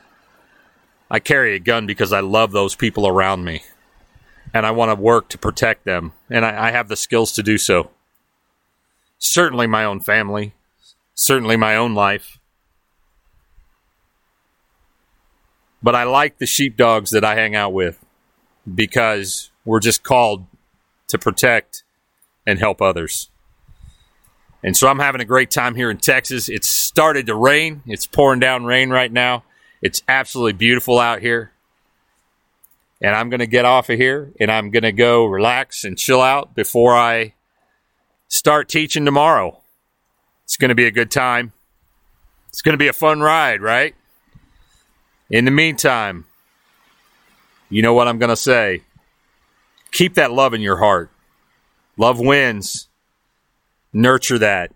I 1.11 1.19
carry 1.19 1.55
a 1.55 1.59
gun 1.59 1.85
because 1.85 2.13
I 2.13 2.21
love 2.21 2.53
those 2.53 2.73
people 2.73 3.05
around 3.05 3.43
me 3.43 3.61
and 4.55 4.65
I 4.65 4.71
want 4.71 4.89
to 4.89 4.95
work 4.95 5.27
to 5.29 5.37
protect 5.37 5.83
them, 5.83 6.13
and 6.29 6.45
I, 6.45 6.67
I 6.67 6.71
have 6.71 6.87
the 6.87 6.95
skills 6.95 7.33
to 7.33 7.43
do 7.43 7.57
so. 7.57 7.91
Certainly, 9.17 9.67
my 9.67 9.83
own 9.83 9.99
family, 9.99 10.53
certainly, 11.13 11.57
my 11.57 11.75
own 11.75 11.93
life. 11.93 12.39
But 15.85 15.93
I 15.93 16.03
like 16.03 16.39
the 16.39 16.47
sheepdogs 16.47 17.11
that 17.11 17.23
I 17.23 17.35
hang 17.35 17.55
out 17.55 17.71
with 17.71 18.03
because 18.73 19.51
we're 19.65 19.79
just 19.79 20.01
called 20.01 20.47
to 21.09 21.19
protect 21.19 21.83
and 22.47 22.57
help 22.57 22.81
others. 22.81 23.29
And 24.63 24.75
so 24.75 24.87
I'm 24.87 24.97
having 24.97 25.21
a 25.21 25.25
great 25.25 25.51
time 25.51 25.75
here 25.75 25.91
in 25.91 25.97
Texas. 25.97 26.49
It's 26.49 26.67
started 26.67 27.27
to 27.27 27.35
rain. 27.35 27.83
It's 27.85 28.07
pouring 28.07 28.39
down 28.39 28.65
rain 28.65 28.89
right 28.89 29.11
now. 29.11 29.43
It's 29.79 30.01
absolutely 30.07 30.53
beautiful 30.53 30.97
out 30.97 31.21
here 31.21 31.51
and 32.99 33.13
I'm 33.13 33.29
going 33.29 33.41
to 33.41 33.45
get 33.45 33.65
off 33.65 33.91
of 33.91 33.99
here 33.99 34.31
and 34.39 34.51
I'm 34.51 34.71
going 34.71 34.81
to 34.81 34.91
go 34.91 35.25
relax 35.25 35.83
and 35.83 35.95
chill 35.95 36.21
out 36.21 36.55
before 36.55 36.95
I 36.95 37.35
start 38.27 38.69
teaching 38.69 39.05
tomorrow. 39.05 39.61
It's 40.45 40.57
going 40.57 40.69
to 40.69 40.75
be 40.75 40.87
a 40.87 40.91
good 40.91 41.11
time. 41.11 41.53
It's 42.47 42.63
going 42.63 42.73
to 42.73 42.79
be 42.79 42.87
a 42.87 42.93
fun 42.93 43.21
ride, 43.21 43.61
right? 43.61 43.93
In 45.29 45.45
the 45.45 45.51
meantime, 45.51 46.25
you 47.69 47.81
know 47.81 47.93
what 47.93 48.07
I'm 48.07 48.19
going 48.19 48.29
to 48.29 48.35
say. 48.35 48.81
Keep 49.91 50.15
that 50.15 50.31
love 50.31 50.53
in 50.53 50.61
your 50.61 50.77
heart. 50.77 51.09
Love 51.97 52.19
wins. 52.19 52.87
Nurture 53.93 54.39
that. 54.39 54.71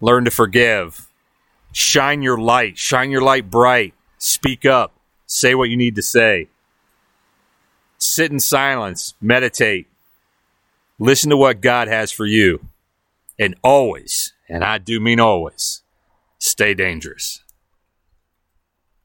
Learn 0.00 0.24
to 0.24 0.30
forgive. 0.30 1.08
Shine 1.72 2.22
your 2.22 2.38
light. 2.38 2.78
Shine 2.78 3.10
your 3.10 3.20
light 3.20 3.50
bright. 3.50 3.94
Speak 4.18 4.64
up. 4.64 4.92
Say 5.26 5.54
what 5.54 5.70
you 5.70 5.76
need 5.76 5.94
to 5.96 6.02
say 6.02 6.48
sit 8.00 8.32
in 8.32 8.40
silence, 8.40 9.14
meditate, 9.20 9.86
listen 10.98 11.30
to 11.30 11.36
what 11.36 11.60
God 11.60 11.86
has 11.88 12.10
for 12.10 12.26
you, 12.26 12.60
and 13.38 13.54
always, 13.62 14.32
and 14.48 14.64
I 14.64 14.78
do 14.78 14.98
mean 14.98 15.20
always, 15.20 15.82
stay 16.38 16.74
dangerous. 16.74 17.42